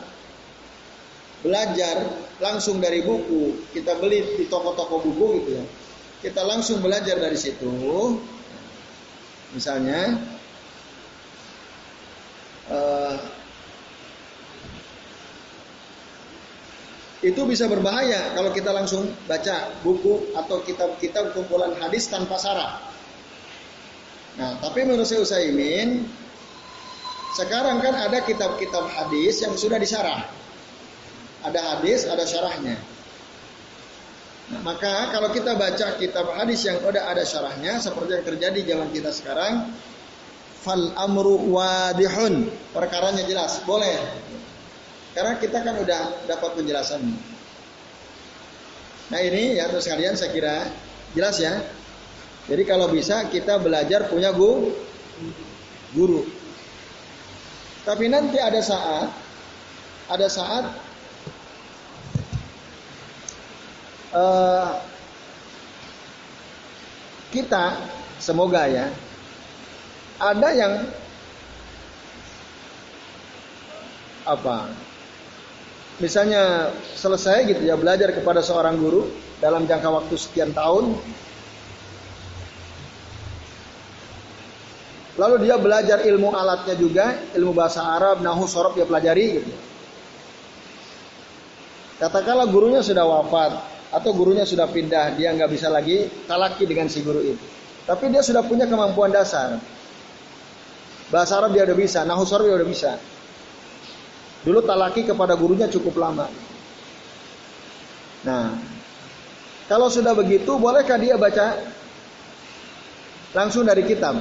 [1.44, 2.08] belajar
[2.40, 5.66] langsung dari buku, kita beli di toko-toko buku gitu ya.
[6.24, 7.68] Kita langsung belajar dari situ,
[9.54, 10.18] Misalnya
[12.74, 13.16] uh,
[17.22, 22.82] itu bisa berbahaya kalau kita langsung baca buku atau kitab-kitab kumpulan hadis tanpa syarat.
[24.34, 26.10] Nah, tapi menurut saya Usaimin,
[27.38, 30.26] sekarang kan ada kitab-kitab hadis yang sudah disyarah.
[31.44, 32.80] Ada hadis, ada syarahnya.
[34.52, 38.88] Nah, maka kalau kita baca kitab hadis yang udah ada syarahnya seperti yang terjadi zaman
[38.92, 39.72] kita sekarang,
[40.64, 43.96] fal amru wadihun, perkaranya jelas, boleh.
[45.16, 47.02] Karena kita kan udah dapat penjelasan.
[49.14, 50.68] Nah ini ya terus kalian saya kira
[51.14, 51.54] jelas ya.
[52.50, 54.76] Jadi kalau bisa kita belajar punya guru,
[55.96, 56.28] guru.
[57.88, 59.08] Tapi nanti ada saat,
[60.12, 60.66] ada saat
[64.14, 64.78] uh,
[67.34, 67.82] kita
[68.22, 68.88] semoga ya
[70.22, 70.74] ada yang
[74.24, 74.72] apa?
[76.00, 79.12] Misalnya selesai gitu ya belajar kepada seorang guru
[79.44, 80.96] dalam jangka waktu sekian tahun.
[85.14, 89.52] Lalu dia belajar ilmu alatnya juga, ilmu bahasa Arab, nahu, sorob dia pelajari gitu.
[92.02, 97.06] Katakanlah gurunya sudah wafat atau gurunya sudah pindah, dia nggak bisa lagi talaki dengan si
[97.06, 97.46] guru itu.
[97.86, 99.62] Tapi dia sudah punya kemampuan dasar.
[101.14, 102.98] Bahasa Arab dia udah bisa, nahu sorob dia udah bisa.
[104.42, 106.26] Dulu talaki kepada gurunya cukup lama.
[108.26, 108.58] Nah,
[109.70, 111.60] kalau sudah begitu, bolehkah dia baca
[113.38, 114.18] langsung dari kitab?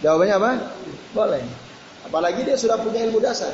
[0.00, 0.50] Jawabannya apa?
[1.12, 1.44] Boleh.
[2.08, 3.52] Apalagi dia sudah punya ilmu dasar.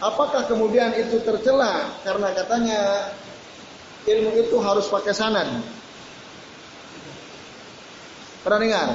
[0.00, 2.80] Apakah kemudian itu tercela karena katanya
[4.08, 5.44] ilmu itu harus pakai sanad?
[8.40, 8.88] Pernah dengar?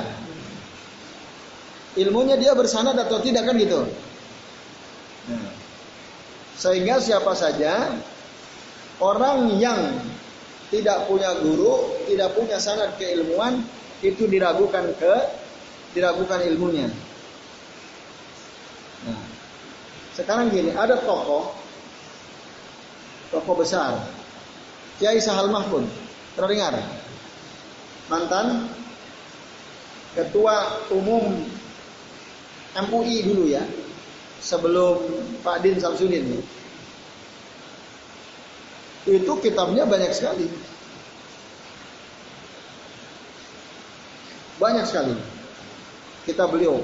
[1.96, 3.86] Ilmunya dia bersanad atau tidak kan gitu?
[5.30, 5.54] Nah,
[6.58, 7.94] sehingga siapa saja
[8.98, 9.94] orang yang
[10.74, 13.62] tidak punya guru, tidak punya sanad keilmuan
[14.02, 15.14] itu diragukan ke
[15.94, 16.90] diragukan ilmunya.
[19.06, 19.35] Nah,
[20.16, 21.52] sekarang gini, ada tokoh
[23.36, 24.00] tokoh besar
[24.96, 25.84] Kiai Sahal Mahfud.
[26.36, 26.76] Dengar?
[28.08, 28.68] Mantan
[30.16, 31.44] ketua umum
[32.76, 33.64] MUI dulu ya.
[34.40, 35.02] Sebelum
[35.42, 36.38] Pak Din Samsudin.
[39.10, 40.48] Itu kitabnya banyak sekali.
[44.62, 45.16] Banyak sekali.
[46.24, 46.78] Kitab beliau.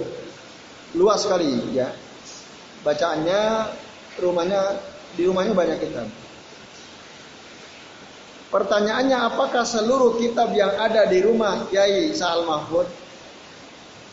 [0.97, 2.00] Luas sekali ya
[2.81, 3.41] bacaannya
[4.21, 4.61] rumahnya
[5.15, 6.07] di rumahnya banyak kitab.
[8.51, 12.83] Pertanyaannya apakah seluruh kitab yang ada di rumah Kiai Sa'al Mahfud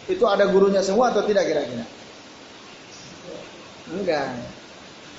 [0.07, 1.83] itu ada gurunya semua atau tidak kira-kira?
[3.91, 4.31] Enggak.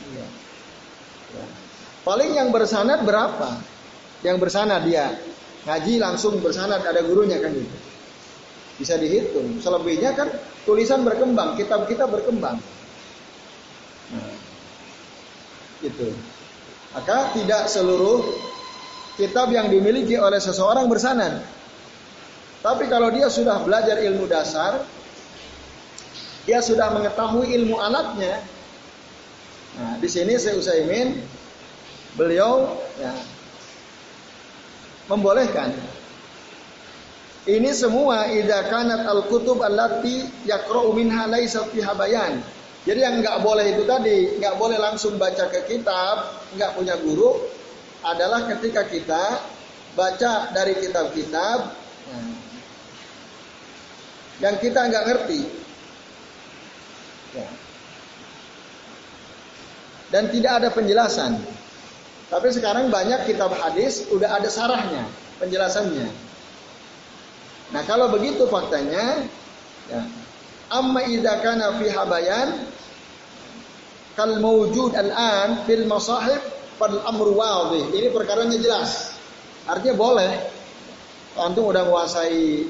[0.07, 0.31] Enggak.
[1.35, 1.45] Ya.
[2.07, 3.59] Paling yang bersanad berapa?
[4.23, 5.19] Yang bersanad dia
[5.67, 7.77] ngaji langsung bersanad ada gurunya kan gitu.
[8.79, 9.59] Bisa dihitung.
[9.59, 10.31] Selebihnya kan
[10.63, 12.55] tulisan berkembang, kitab kita berkembang.
[14.15, 14.31] Nah,
[15.83, 16.09] itu.
[16.95, 18.25] Maka tidak seluruh
[19.19, 21.43] kitab yang dimiliki oleh seseorang bersanad.
[22.59, 24.83] Tapi kalau dia sudah belajar ilmu dasar,
[26.43, 28.41] dia sudah mengetahui ilmu alatnya.
[29.79, 31.23] Nah, di sini saya Usaimin
[32.17, 32.67] beliau
[32.99, 33.13] ya,
[35.07, 35.71] membolehkan
[37.47, 42.43] ini semua idza kanat al-kutub allati yaqra'u minha laysa fiha bayan
[42.89, 47.37] jadi yang nggak boleh itu tadi, nggak boleh langsung baca ke kitab, nggak punya guru,
[48.01, 49.45] adalah ketika kita
[49.93, 51.69] baca dari kitab-kitab
[54.41, 55.41] yang kita nggak ngerti.
[57.37, 57.47] Ya.
[60.09, 61.37] Dan tidak ada penjelasan.
[62.33, 65.05] Tapi sekarang banyak kitab hadis udah ada sarahnya,
[65.37, 66.09] penjelasannya.
[67.69, 69.29] Nah kalau begitu faktanya,
[69.93, 70.01] ya,
[70.69, 72.49] Amma idza kana fi habayan
[74.13, 76.41] kal mawjud al-an fil masahib
[76.77, 77.89] fal amru wadih.
[77.93, 79.17] Ini perkaranya jelas.
[79.65, 80.31] Artinya boleh.
[81.39, 82.67] Antum udah menguasai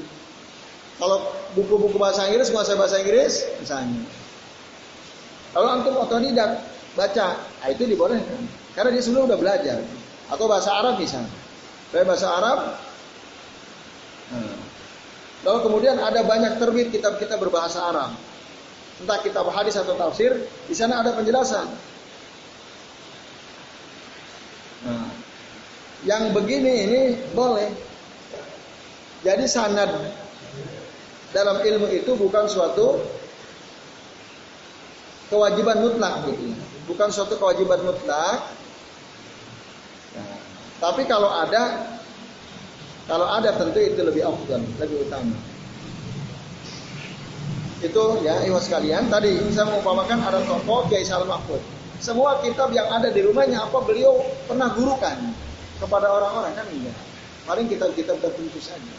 [1.00, 1.16] kalau
[1.56, 4.04] buku-buku bahasa Inggris menguasai bahasa Inggris misalnya.
[5.50, 6.62] Kalau antum tidak
[6.94, 8.40] baca, nah itu dibolehkan.
[8.76, 9.82] Karena dia sebelum udah belajar.
[10.30, 11.32] Atau bahasa Arab misalnya.
[11.90, 12.58] Bahasa Arab,
[14.30, 14.54] nah,
[15.40, 18.12] Lalu kemudian ada banyak terbit kitab-kitab berbahasa Arab.
[19.00, 20.36] Entah kitab hadis atau tafsir,
[20.68, 21.64] di sana ada penjelasan.
[24.84, 25.08] Nah,
[26.04, 27.00] yang begini ini
[27.32, 27.72] boleh.
[29.24, 29.88] Jadi sanad
[31.32, 33.00] dalam ilmu itu bukan suatu
[35.32, 36.52] kewajiban mutlak gitu.
[36.88, 38.44] Bukan suatu kewajiban mutlak.
[40.16, 40.36] Nah,
[40.80, 41.96] tapi kalau ada
[43.10, 45.34] kalau ada tentu itu lebih afdal, lebih utama.
[47.82, 49.10] Itu ya iwas sekalian.
[49.10, 51.58] Tadi saya mengumpamakan ada tokoh Kiai Salam Mahfud.
[51.98, 55.18] Semua kitab yang ada di rumahnya apa beliau pernah gurukan
[55.82, 56.94] kepada orang-orang kan enggak.
[57.50, 58.94] Paling kitab-kitab tertentu saja.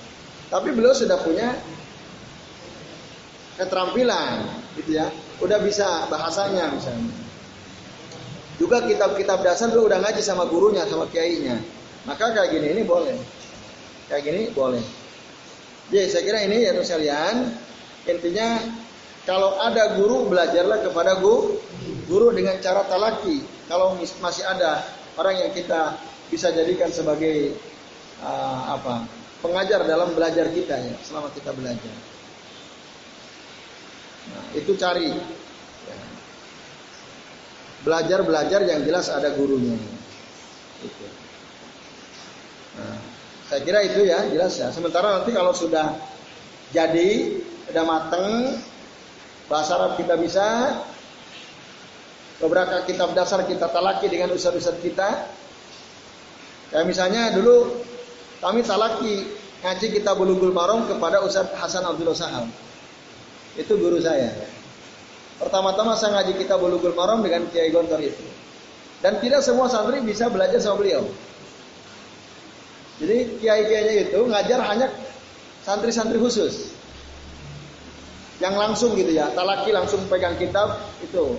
[0.51, 1.55] Tapi beliau sudah punya
[3.55, 4.43] keterampilan
[4.75, 5.07] gitu ya.
[5.39, 7.15] Udah bisa bahasanya misalnya.
[8.59, 11.63] Juga kitab-kitab dasar dulu udah ngaji sama gurunya, sama kiainya.
[12.03, 13.40] Maka kayak gini ini boleh
[14.11, 14.83] kayak gini boleh.
[15.87, 17.55] Jadi saya kira ini ya sekalian
[18.11, 18.59] intinya
[19.23, 21.55] kalau ada guru belajarlah kepada guru
[22.11, 23.39] guru dengan cara talaki.
[23.71, 24.83] Kalau masih ada
[25.15, 25.95] orang yang kita
[26.27, 27.55] bisa jadikan sebagai
[28.19, 29.07] uh, apa
[29.39, 31.95] pengajar dalam belajar kita ya selama kita belajar.
[34.31, 35.07] Nah, itu cari.
[35.87, 35.99] Ya.
[37.81, 39.73] belajar-belajar yang jelas ada gurunya.
[40.85, 41.05] Gitu.
[42.77, 43.10] Nah,
[43.51, 44.71] saya kira itu ya jelas ya.
[44.71, 45.91] Sementara nanti kalau sudah
[46.71, 47.35] jadi,
[47.67, 48.55] sudah mateng,
[49.51, 50.79] bahasa Arab kita bisa,
[52.39, 55.27] beberapa kitab dasar kita talaki dengan ustaz-ustaz kita.
[56.71, 57.83] Ya misalnya dulu
[58.39, 59.27] kami talaki
[59.67, 62.47] ngaji kita bulugul marom kepada Ustaz Hasan Abdul Sahal.
[63.59, 64.31] Itu guru saya.
[65.43, 68.23] Pertama-tama saya ngaji kita bulugul marom dengan Kiai Gontor itu.
[69.03, 71.03] Dan tidak semua santri bisa belajar sama beliau.
[73.01, 74.87] Jadi kiai-kiainya itu ngajar hanya
[75.65, 76.69] santri-santri khusus.
[78.37, 81.37] Yang langsung gitu ya, talaki langsung pegang kitab itu.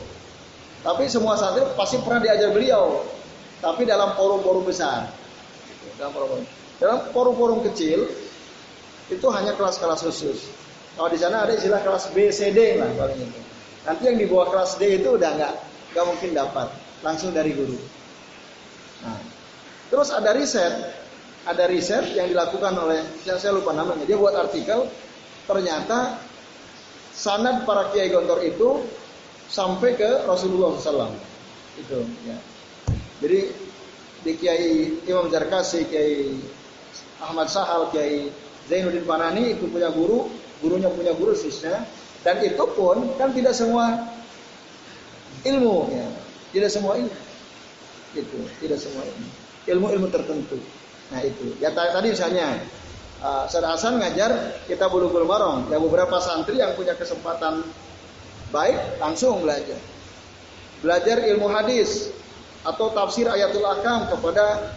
[0.83, 3.07] Tapi semua santri pasti pernah diajar beliau.
[3.63, 5.15] Tapi dalam forum-forum besar.
[5.95, 6.47] Dalam forum-forum.
[6.83, 8.11] Dalam forum-forum kecil
[9.07, 10.51] itu hanya kelas-kelas khusus.
[10.99, 13.41] Kalau di sana ada istilah kelas B, C, D lah paling itu.
[13.87, 15.55] Nanti yang di bawah kelas D itu udah nggak
[15.95, 16.69] nggak mungkin dapat
[17.07, 17.79] langsung dari guru.
[19.03, 19.19] Nah,
[19.91, 21.02] terus ada riset
[21.43, 24.07] ada riset yang dilakukan oleh yang saya lupa namanya.
[24.07, 24.87] Dia buat artikel
[25.47, 26.23] ternyata
[27.11, 28.83] sanad para kiai gontor itu
[29.51, 31.13] sampai ke Rasulullah SAW.
[31.77, 32.37] Itu ya.
[33.23, 33.41] Jadi
[34.23, 36.31] di Kiai Imam Zarkasi, Kiai
[37.23, 38.31] Ahmad Sahal, Kiai
[38.67, 40.31] Zainuddin Panani itu punya guru,
[40.63, 41.87] gurunya punya guru sisnya,
[42.23, 44.11] dan itu pun kan tidak semua
[45.43, 46.07] ilmu ya,
[46.55, 47.19] tidak semua ilmu,
[48.15, 49.29] itu tidak semua ilmu,
[49.67, 50.59] ilmu-ilmu tertentu.
[51.13, 51.55] Nah itu.
[51.61, 52.59] Ya tadi misalnya
[53.21, 55.69] uh, Hasan ngajar kita bulu bulu marong.
[55.69, 57.63] Ya beberapa santri yang punya kesempatan
[58.49, 59.79] baik langsung belajar.
[60.81, 62.11] Belajar ilmu hadis
[62.65, 64.75] atau tafsir ayatul akam kepada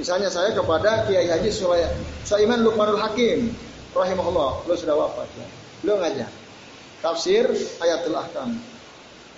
[0.00, 1.50] misalnya saya kepada Kiai Haji
[2.24, 3.52] Sulaiman Lukmanul Hakim
[3.92, 4.64] rahimahullah.
[4.64, 5.46] Beliau sudah wafat ya.
[5.84, 6.30] Beliau ngajar
[7.02, 7.44] tafsir
[7.82, 8.56] ayatul akam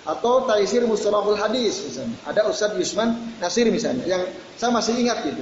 [0.05, 2.17] atau taisir mustalahul hadis misalnya.
[2.29, 4.21] Ada Ustadz Yusman Nasir misalnya yang
[4.53, 5.41] saya masih ingat gitu.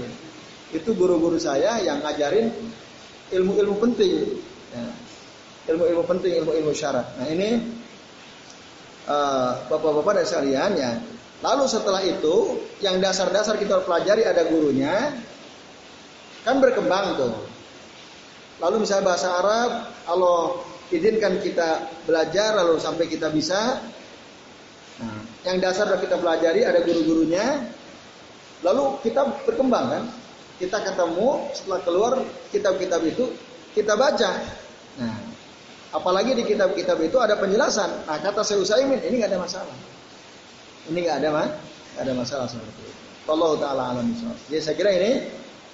[0.72, 2.50] Itu guru-guru saya yang ngajarin
[3.36, 4.40] ilmu-ilmu penting.
[4.72, 4.88] Ya.
[5.64, 7.08] Ilmu-ilmu penting, ilmu-ilmu syarat.
[7.20, 7.60] Nah ini
[9.08, 10.92] uh, bapak-bapak dan sekalian ya.
[11.44, 15.12] Lalu setelah itu yang dasar-dasar kita pelajari ada gurunya
[16.48, 17.36] kan berkembang tuh.
[18.64, 19.72] Lalu misalnya bahasa Arab,
[20.08, 23.84] kalau izinkan kita belajar lalu sampai kita bisa
[25.44, 27.68] yang dasar sudah kita pelajari ada guru-gurunya.
[28.64, 30.04] Lalu kita berkembang kan?
[30.56, 32.14] Kita ketemu setelah keluar
[32.56, 33.28] kitab-kitab itu
[33.76, 34.32] kita baca.
[35.04, 35.18] Nah,
[35.92, 38.08] apalagi di kitab-kitab itu ada penjelasan.
[38.08, 39.76] Nah, kata saya Usaimin ini nggak ada masalah.
[40.88, 41.48] Ini nggak ada mah,
[41.96, 42.92] nggak ada masalah seperti itu.
[43.24, 44.08] Allah taala alam
[44.52, 45.28] Jadi saya kira ini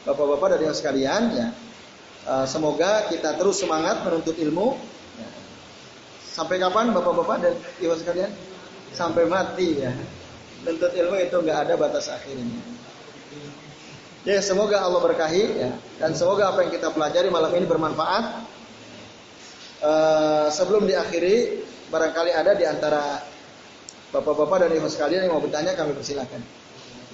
[0.05, 1.47] bapak-bapak dan yang sekalian ya.
[2.29, 4.77] Uh, semoga kita terus semangat menuntut ilmu.
[5.17, 5.29] Ya.
[6.29, 8.29] Sampai kapan bapak-bapak dan ibu sekalian?
[8.93, 9.93] Sampai mati ya.
[10.59, 12.59] Tuntut ilmu itu nggak ada batas akhirnya.
[14.27, 18.45] Ya semoga Allah berkahi ya dan semoga apa yang kita pelajari malam ini bermanfaat.
[19.79, 23.23] Uh, sebelum diakhiri barangkali ada di antara
[24.11, 26.43] bapak-bapak dan ibu sekalian yang mau bertanya kami persilahkan.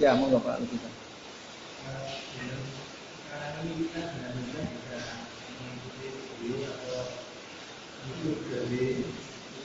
[0.01, 0.89] Ya monggo Pak kita.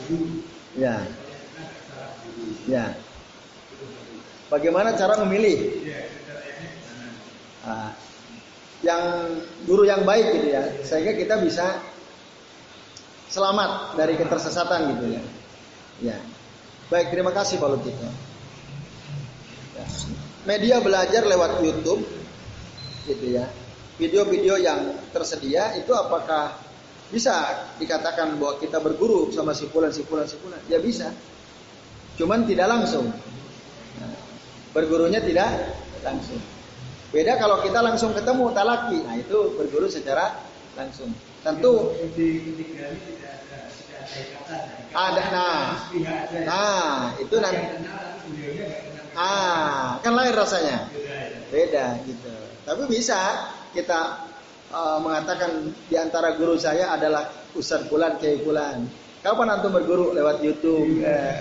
[0.08, 0.26] guru
[0.78, 0.94] ya.
[2.68, 2.84] Ya.
[4.48, 5.84] Bagaimana cara memilih?
[5.84, 6.00] Ya,
[7.68, 7.92] ah.
[8.80, 9.02] yang
[9.66, 11.82] guru yang baik gitu ya sehingga kita bisa
[13.28, 15.22] selamat dari ketersesatan gitu ya.
[15.98, 16.16] Ya.
[16.88, 18.27] Baik terima kasih Pak Lutito
[20.48, 22.02] media belajar lewat YouTube
[23.08, 23.44] gitu ya.
[23.98, 26.54] Video-video yang tersedia itu apakah
[27.08, 30.60] bisa dikatakan bahwa kita berguru sama si fulan si fulan si fulan?
[30.70, 31.10] Ya bisa.
[32.14, 33.10] Cuman tidak langsung.
[34.70, 35.74] Bergurunya tidak
[36.04, 36.38] langsung.
[37.08, 39.00] Beda kalau kita langsung ketemu talaki.
[39.00, 40.36] Nah, itu berguru secara
[40.76, 41.10] langsung.
[41.40, 41.96] Tentu
[44.92, 45.68] ada nah.
[46.44, 47.64] Nah, itu nanti
[49.18, 50.86] Ah, kan lain rasanya.
[51.50, 52.30] Beda gitu.
[52.62, 54.30] Tapi bisa kita
[54.70, 57.26] uh, mengatakan di antara guru saya adalah
[57.58, 58.86] Ustaz Bulan Kiai Bulan.
[59.18, 61.02] Kapan antum berguru lewat YouTube?
[61.02, 61.34] Eh,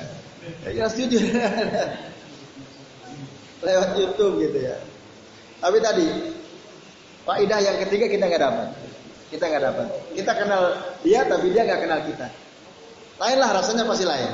[0.74, 1.22] ya setuju.
[3.68, 4.82] lewat YouTube gitu ya.
[5.62, 6.34] Tapi tadi
[7.30, 8.68] faidah yang ketiga kita nggak dapat.
[9.30, 9.88] Kita nggak dapat.
[10.18, 10.62] Kita kenal
[11.06, 12.28] dia tapi dia nggak kenal kita.
[13.22, 14.34] Lainlah rasanya pasti lain.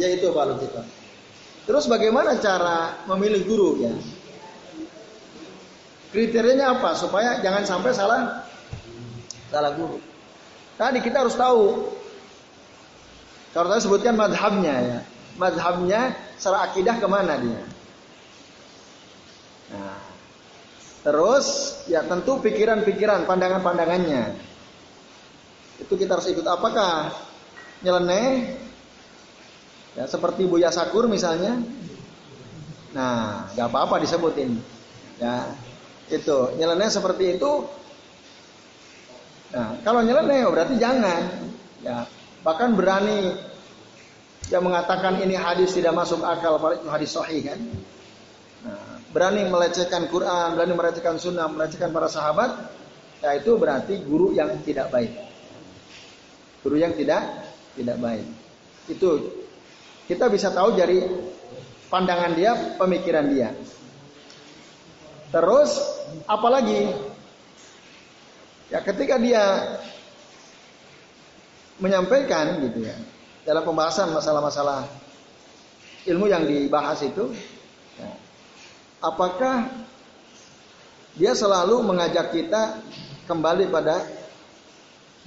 [0.00, 1.01] Ya itu Pak Lutito.
[1.62, 3.94] Terus bagaimana cara memilih guru ya?
[6.12, 8.44] Kriterianya apa supaya jangan sampai salah
[9.48, 9.96] salah guru.
[10.76, 11.88] Tadi kita harus tahu.
[13.52, 14.98] Kalau saya sebutkan madhabnya ya,
[15.36, 17.62] madhabnya secara akidah ke mana dia.
[19.72, 20.00] Nah,
[21.04, 24.36] terus ya tentu pikiran-pikiran, pandangan-pandangannya.
[25.84, 26.44] Itu kita harus ikut.
[26.48, 27.12] Apakah
[27.84, 28.56] nyeleneh?
[29.92, 31.60] Ya, seperti Buya Sakur misalnya.
[32.96, 34.56] Nah, nggak apa-apa disebutin.
[35.20, 35.52] Ya,
[36.08, 37.52] itu nyeleneh seperti itu.
[39.52, 41.52] Nah, kalau nyeleneh oh, berarti jangan.
[41.84, 42.08] Ya,
[42.40, 43.36] bahkan berani
[44.48, 47.60] yang mengatakan ini hadis tidak masuk akal, itu hadis sahih kan.
[48.64, 52.72] Nah, berani melecehkan Quran, berani melecehkan sunnah, melecehkan para sahabat,
[53.20, 55.12] ya itu berarti guru yang tidak baik.
[56.64, 57.24] Guru yang tidak
[57.76, 58.26] tidak baik.
[58.88, 59.41] Itu
[60.10, 61.02] kita bisa tahu dari
[61.92, 63.52] pandangan dia, pemikiran dia.
[65.32, 65.80] Terus
[66.28, 66.92] apalagi
[68.68, 69.44] ya ketika dia
[71.80, 72.96] menyampaikan gitu ya
[73.48, 74.86] dalam pembahasan masalah-masalah
[76.04, 77.32] ilmu yang dibahas itu
[77.96, 78.10] ya,
[79.00, 79.66] apakah
[81.16, 82.80] dia selalu mengajak kita
[83.28, 84.04] kembali pada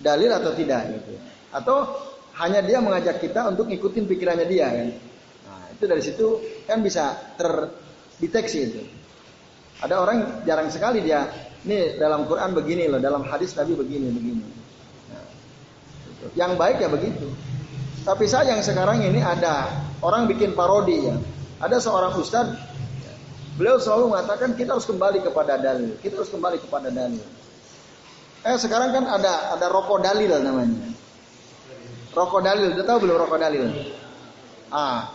[0.01, 1.21] dalil atau tidak gitu ya.
[1.53, 1.78] atau
[2.36, 4.88] hanya dia mengajak kita untuk ngikutin pikirannya dia kan
[5.47, 6.27] nah itu dari situ
[6.67, 8.81] kan bisa terdeteksi itu
[9.83, 11.27] ada orang jarang sekali dia,
[11.67, 14.45] ini dalam Quran begini loh, dalam hadis Nabi begini, begini.
[15.11, 15.27] Nah,
[16.39, 17.27] yang baik ya begitu.
[18.07, 19.67] Tapi sayang sekarang ini ada
[19.99, 21.17] orang bikin parodi ya.
[21.59, 22.55] Ada seorang ustadz,
[23.59, 27.23] beliau selalu mengatakan kita harus kembali kepada dalil, kita harus kembali kepada dalil.
[28.45, 30.95] Eh sekarang kan ada ada rokok dalil namanya.
[32.16, 33.68] Rokok dalil, udah tahu belum rokok dalil?
[34.72, 35.11] Ah,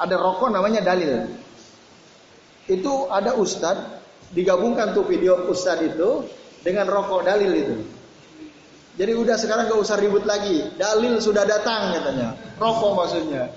[0.00, 1.28] ada rokok namanya dalil
[2.70, 3.98] itu ada ustadz
[4.30, 6.24] digabungkan tuh video ustadz itu
[6.62, 7.76] dengan rokok dalil itu.
[8.94, 10.76] Jadi udah sekarang gak usah ribut lagi.
[10.76, 12.36] Dalil sudah datang katanya.
[12.60, 13.48] Rokok maksudnya.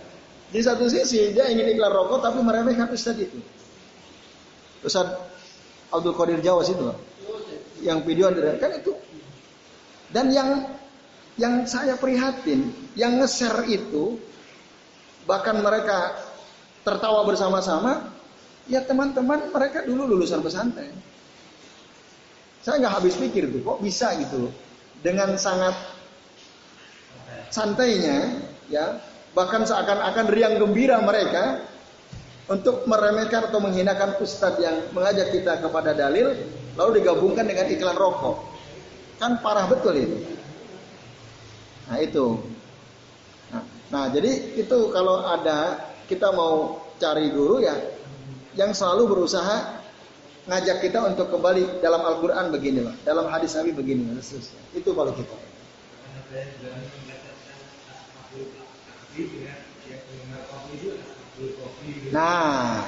[0.53, 3.39] Di satu sisi dia ingin iklan rokok tapi meremehkan ustadz itu.
[4.81, 5.19] Ustadz
[5.93, 6.89] Abdul Qadir Jawas itu
[7.85, 8.93] yang video kan itu.
[10.13, 10.69] Dan yang
[11.39, 14.21] yang saya prihatin, yang nge-share itu
[15.25, 16.13] bahkan mereka
[16.83, 18.13] tertawa bersama-sama
[18.63, 20.95] Ya teman-teman mereka dulu lulusan pesantren.
[22.63, 24.47] Saya nggak habis pikir tuh, kok bisa gitu
[25.03, 25.75] dengan sangat
[27.51, 28.39] santainya,
[28.71, 29.03] ya
[29.35, 31.59] bahkan seakan-akan riang gembira mereka
[32.47, 36.31] untuk meremehkan atau menghinakan ustadz yang mengajak kita kepada dalil,
[36.79, 38.47] lalu digabungkan dengan iklan rokok,
[39.19, 40.17] kan parah betul itu.
[41.93, 42.41] Nah itu.
[43.53, 43.63] Nah,
[43.93, 45.77] nah jadi itu kalau ada
[46.09, 47.77] kita mau cari guru ya
[48.57, 49.77] yang selalu berusaha
[50.49, 52.95] ngajak kita untuk kembali dalam Al-Quran begini Pak.
[53.05, 54.25] Dalam hadis Nabi begini Pak.
[54.73, 55.37] Itu kalau kita.
[62.09, 62.81] Nah,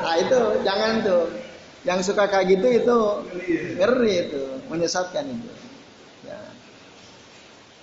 [0.00, 1.24] nah itu jangan tuh.
[1.82, 2.96] Yang suka kayak gitu itu
[3.76, 4.42] ngeri itu,
[4.72, 5.52] menyesatkan itu.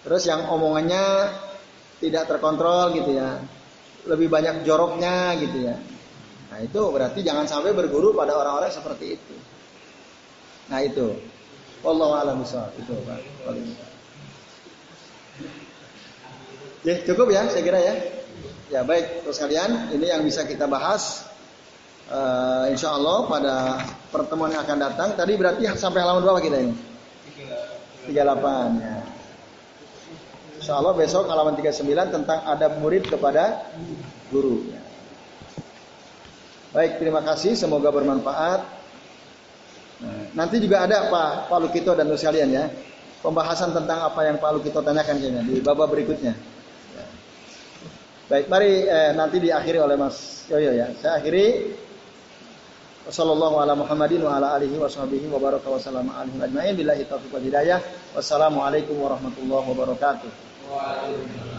[0.03, 1.35] Terus yang omongannya
[1.99, 3.39] tidak terkontrol gitu ya,
[4.07, 5.75] lebih banyak joroknya gitu ya.
[6.49, 9.35] Nah itu berarti jangan sampai berguru pada orang-orang seperti itu.
[10.71, 11.13] Nah itu.
[11.79, 13.19] Wallahu a'lam Itu Pak.
[16.83, 17.95] Ya, cukup ya saya kira ya.
[18.69, 21.25] Ya baik, terus kalian ini yang bisa kita bahas
[22.11, 23.55] uh, insya Allah pada
[24.13, 25.09] pertemuan yang akan datang.
[25.17, 26.75] Tadi berarti sampai halaman berapa kita ini?
[28.13, 29.18] 38 ya.
[30.59, 33.63] Insya Allah besok halaman 39 tentang adab murid kepada
[34.27, 34.67] guru.
[36.75, 37.55] Baik, terima kasih.
[37.55, 38.61] Semoga bermanfaat.
[39.99, 42.67] Nah, nanti juga ada Pak Pak Lukito dan sekalian ya.
[43.19, 46.35] Pembahasan tentang apa yang Pak Lukito tanyakan kayaknya di babak berikutnya.
[46.95, 47.05] Ya.
[48.27, 50.91] Baik, mari eh, nanti diakhiri oleh Mas Yoyo ya.
[50.99, 51.47] Saya akhiri.
[58.13, 60.48] Wassalamualaikum warahmatullahi wabarakatuh.
[60.69, 61.58] Waalaikumsalam.